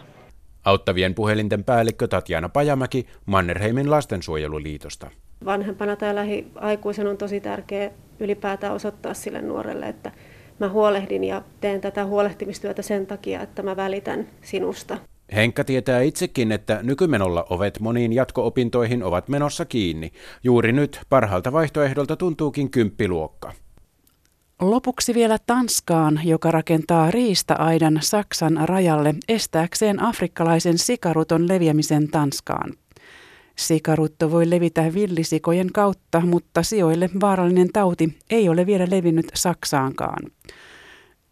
Auttavien 0.65 1.15
puhelinten 1.15 1.63
päällikkö 1.63 2.07
Tatjana 2.07 2.49
Pajamäki 2.49 3.07
Mannerheimin 3.25 3.91
lastensuojeluliitosta. 3.91 5.11
Vanhempana 5.45 5.95
tai 5.95 6.15
lähiaikuisen 6.15 7.07
on 7.07 7.17
tosi 7.17 7.39
tärkeää 7.39 7.91
ylipäätään 8.19 8.73
osoittaa 8.73 9.13
sille 9.13 9.41
nuorelle, 9.41 9.87
että 9.87 10.11
mä 10.59 10.69
huolehdin 10.69 11.23
ja 11.23 11.41
teen 11.61 11.81
tätä 11.81 12.05
huolehtimistyötä 12.05 12.81
sen 12.81 13.07
takia, 13.07 13.41
että 13.41 13.63
mä 13.63 13.75
välitän 13.75 14.27
sinusta. 14.41 14.97
Henkka 15.35 15.63
tietää 15.63 16.01
itsekin, 16.01 16.51
että 16.51 16.79
nykymenolla 16.83 17.45
ovet 17.49 17.79
moniin 17.79 18.13
jatko-opintoihin 18.13 19.03
ovat 19.03 19.29
menossa 19.29 19.65
kiinni. 19.65 20.11
Juuri 20.43 20.71
nyt 20.71 21.01
parhaalta 21.09 21.51
vaihtoehdolta 21.51 22.15
tuntuukin 22.15 22.71
kymppiluokka. 22.71 23.53
Lopuksi 24.61 25.13
vielä 25.13 25.37
Tanskaan, 25.47 26.21
joka 26.23 26.51
rakentaa 26.51 27.11
riista-aidan 27.11 27.99
Saksan 28.01 28.59
rajalle 28.63 29.13
estääkseen 29.27 30.03
afrikkalaisen 30.03 30.77
sikaruton 30.77 31.47
leviämisen 31.47 32.07
Tanskaan. 32.07 32.73
Sikarutto 33.55 34.31
voi 34.31 34.49
levitä 34.49 34.93
villisikojen 34.93 35.71
kautta, 35.73 36.19
mutta 36.19 36.63
sijoille 36.63 37.09
vaarallinen 37.21 37.69
tauti 37.73 38.17
ei 38.29 38.49
ole 38.49 38.65
vielä 38.65 38.87
levinnyt 38.89 39.25
Saksaankaan. 39.33 40.31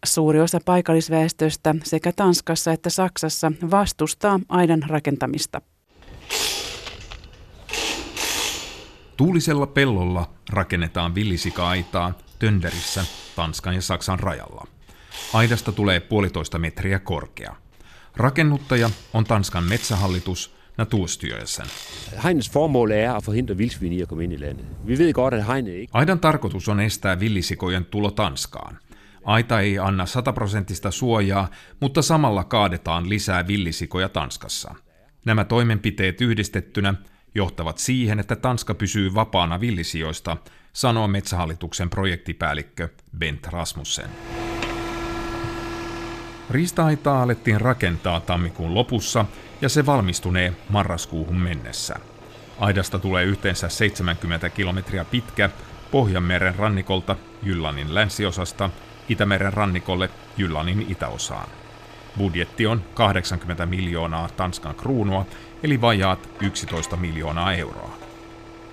Suuri 0.06 0.40
osa 0.40 0.58
paikallisväestöstä 0.64 1.74
sekä 1.84 2.12
Tanskassa 2.12 2.72
että 2.72 2.90
Saksassa 2.90 3.52
vastustaa 3.70 4.40
aidan 4.48 4.82
rakentamista. 4.86 5.60
Tuulisella 9.16 9.66
pellolla 9.66 10.30
rakennetaan 10.50 11.14
villisika-aitaa 11.14 12.18
Tönderissä 12.38 13.04
Tanskan 13.36 13.74
ja 13.74 13.82
Saksan 13.82 14.20
rajalla. 14.20 14.66
Aidasta 15.32 15.72
tulee 15.72 16.00
puolitoista 16.00 16.58
metriä 16.58 16.98
korkea. 16.98 17.56
Rakennuttaja 18.16 18.90
on 19.14 19.24
Tanskan 19.24 19.64
metsähallitus 19.64 20.53
Naturstyrelsen. 20.76 21.66
Hegnets 22.24 22.50
formål 22.50 22.90
er 22.90 23.12
at 23.12 23.24
forhindre 23.24 23.58
vildsvin 23.58 23.92
i 23.92 24.02
at 24.02 24.08
komme 24.08 24.24
ind 24.24 24.32
i 24.32 24.36
landet. 24.36 24.66
Vi 24.86 24.98
ved 24.98 25.12
godt, 25.12 25.34
at 25.34 25.46
hegnet 25.46 25.74
ikke... 25.74 25.90
Aidan 25.92 26.20
tarkoitus 26.20 26.68
on 26.68 26.80
estää 26.80 27.20
villisikojen 27.20 27.84
tulo 27.84 28.10
Tanskaan. 28.10 28.78
Aita 29.24 29.60
ei 29.60 29.78
anna 29.78 30.06
sataprosenttista 30.06 30.90
suojaa, 30.90 31.50
mutta 31.80 32.02
samalla 32.02 32.44
kaadetaan 32.44 33.08
lisää 33.08 33.46
villisikoja 33.46 34.08
Tanskassa. 34.08 34.74
Nämä 35.24 35.44
toimenpiteet 35.44 36.20
yhdistettynä 36.20 36.94
johtavat 37.34 37.78
siihen, 37.78 38.20
että 38.20 38.36
Tanska 38.36 38.74
pysyy 38.74 39.14
vapaana 39.14 39.60
villisijoista, 39.60 40.36
sanoo 40.72 41.08
Metsähallituksen 41.08 41.90
projektipäällikkö 41.90 42.88
Bent 43.18 43.46
Rasmussen. 43.46 44.10
Riista-aitaa 46.50 47.22
alettiin 47.22 47.60
rakentaa 47.60 48.20
tammikuun 48.20 48.74
lopussa 48.74 49.24
ja 49.60 49.68
se 49.68 49.86
valmistunee 49.86 50.52
marraskuuhun 50.68 51.36
mennessä. 51.36 51.94
Aidasta 52.60 52.98
tulee 52.98 53.24
yhteensä 53.24 53.68
70 53.68 54.48
kilometriä 54.48 55.04
pitkä 55.04 55.50
Pohjanmeren 55.90 56.54
rannikolta 56.54 57.16
Jyllanin 57.42 57.94
länsiosasta 57.94 58.70
Itämeren 59.08 59.52
rannikolle 59.52 60.10
Jyllanin 60.36 60.86
itäosaan. 60.88 61.48
Budjetti 62.18 62.66
on 62.66 62.82
80 62.94 63.66
miljoonaa 63.66 64.28
Tanskan 64.28 64.74
kruunua, 64.74 65.26
eli 65.62 65.80
vajaat 65.80 66.28
11 66.40 66.96
miljoonaa 66.96 67.54
euroa. 67.54 67.98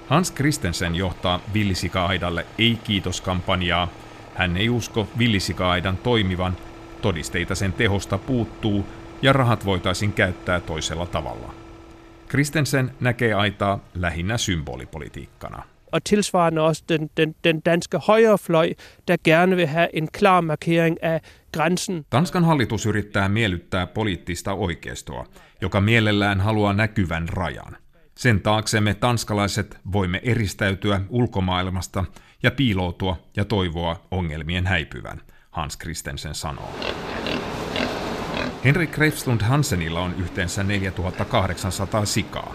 Hans 0.08 0.34
Christensen 0.34 0.96
johtaa 0.96 1.40
Villisika-aidalle 1.54 2.46
ei-kiitoskampanjaa. 2.58 3.88
Hän 4.36 4.58
ei 4.58 4.70
usko 4.70 5.08
Villisika-aidan 5.18 5.98
toimivan, 5.98 6.58
todisteita 7.02 7.56
sen 7.56 7.74
tehosta 7.74 8.18
puuttuu 8.18 8.86
ja 9.22 9.34
rahat 9.34 9.66
voitaisiin 9.66 10.14
käyttää 10.14 10.60
toisella 10.60 11.06
tavalla. 11.06 11.54
Christensen 12.30 12.92
näkee 13.00 13.34
aitaa 13.34 13.80
lähinnä 13.96 14.38
symbolipolitiikkana. 14.38 15.64
og 15.92 16.04
tilsvarende 16.04 16.62
også 16.62 16.84
den, 16.90 17.10
den, 17.18 17.36
den 17.44 17.60
danske 17.60 18.00
højrefløj, 18.08 18.74
der 19.08 19.18
gerne 19.24 19.56
vil 19.56 19.68
have 19.68 19.88
en 19.94 20.08
klar 20.08 20.42
markering 20.42 21.04
af 21.04 21.22
grænsen. 21.54 22.06
Tanskan 22.10 22.46
hallitus 22.46 22.86
yrittää 22.86 23.30
miellyttää 23.30 23.88
poliittista 23.88 24.54
oikeistoa, 24.54 25.26
joka 25.62 25.82
mielellään 25.82 26.42
haluaa 26.42 26.74
näkyvän 26.74 27.30
rajan. 27.30 27.78
Sen 28.18 28.42
taakse 28.42 28.82
me 28.82 28.94
tanskalaiset 28.94 29.78
voimme 29.92 30.22
eristäytyä 30.24 31.02
ulkomaailmasta 31.10 32.06
ja 32.44 32.52
piiloutua 32.52 33.18
ja 33.38 33.46
toivoa 33.46 34.08
ongelmien 34.12 34.68
häipyvän, 34.68 35.22
Hans 35.52 35.78
Christensen 35.78 36.36
sanoo. 36.36 36.70
Henrik 38.66 38.92
Greifslund 38.92 39.42
Hansenilla 39.42 40.00
on 40.00 40.16
yhteensä 40.18 40.64
4800 40.64 42.06
sikaa. 42.06 42.54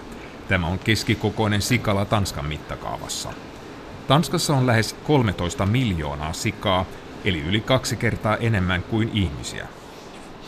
Tämä 0.49 0.67
on 0.67 0.79
keskikokoinen 0.79 1.63
sikala 1.63 2.05
Tanskan 2.05 2.47
mittakaavassa. 2.47 3.33
Tanskassa 4.09 4.55
on 4.57 4.67
lähes 4.67 4.97
13 5.05 5.67
miljoonaa 5.67 6.33
sikaa, 6.33 6.85
eli 7.25 7.41
yli 7.41 7.61
kaksi 7.61 7.97
kertaa 7.97 8.37
enemmän 8.37 8.83
kuin 8.83 9.11
ihmisiä. 9.15 9.69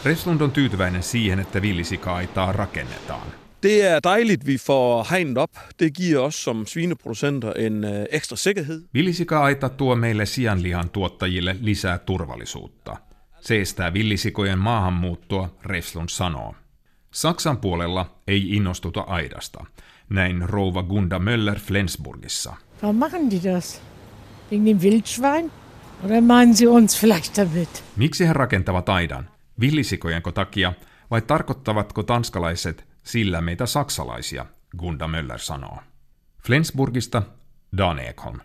Greifslund 0.03 0.41
on 0.41 0.51
tyytyväinen 0.51 1.03
siihen, 1.03 1.39
että 1.39 1.63
villisika-aitaa 1.63 2.53
rakennetaan. 2.53 3.27
Det 3.63 3.83
er 3.83 4.01
dejligt, 4.01 4.47
vi 4.47 4.59
får 4.59 5.07
hegnet 5.11 5.39
op. 5.39 5.51
Det 5.79 5.95
giver 5.95 6.19
os 6.21 6.35
som 6.35 6.67
svineproducenter 6.67 7.53
en 7.53 7.85
øh, 7.85 8.07
ekstra 8.11 8.37
sikkerhed. 8.37 8.83
Villisika-aita 8.95 9.69
tuo 9.69 9.95
meille 9.95 10.27
sianlihan 10.27 10.89
tuottajille 10.89 11.57
lisää 11.61 11.99
turvallisuutta. 11.99 12.97
Se 13.41 13.61
estää 13.61 13.93
villisikojen 13.93 14.59
maahanmuuttoa, 14.59 15.49
Refslund 15.65 16.09
sanoo. 16.09 16.55
Saksan 17.11 17.57
puolella 17.57 18.07
ei 18.27 18.57
innostuta 18.57 19.01
aidasta. 19.01 19.65
Näin 20.09 20.49
rouva 20.49 20.83
Gunda 20.83 21.19
Möller 21.19 21.59
Flensburgissa. 21.59 22.57
Warum 22.83 22.97
machen 22.97 23.31
die 23.31 23.55
das? 23.55 23.83
Wegen 24.51 24.67
dem 24.67 24.83
Wildschwein? 24.83 25.53
Oder 26.05 26.21
meinen 26.21 26.57
sie 26.57 26.67
uns 26.67 27.01
vielleicht 27.01 27.37
damit? 27.37 27.85
Miksi 27.97 28.27
he 28.27 28.33
rakentavat 28.33 28.89
aidan? 28.89 29.29
Villisikojenko 29.61 30.33
takia 30.33 30.73
vai 31.11 31.23
tarkoittavatko 31.23 32.03
tanskalaiset 32.03 32.88
sillä 33.09 33.41
meitä 33.41 33.67
saksalaisia, 33.67 34.47
Gunda 34.79 35.09
Möller 35.09 35.39
sanoo. 35.39 35.79
Flensburgista 36.47 37.23
Dan 37.77 37.99
Ekholm. 37.99 38.41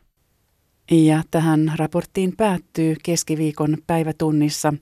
Ja 0.91 1.23
tähän 1.31 1.71
raporttiin 1.75 2.37
päättyy 2.37 2.95
keskiviikon 3.03 3.77
päivätunnissa. 3.87 4.73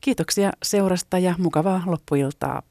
Kiitoksia 0.00 0.52
seurasta 0.62 1.18
ja 1.18 1.34
mukavaa 1.38 1.82
loppuiltaa. 1.86 2.62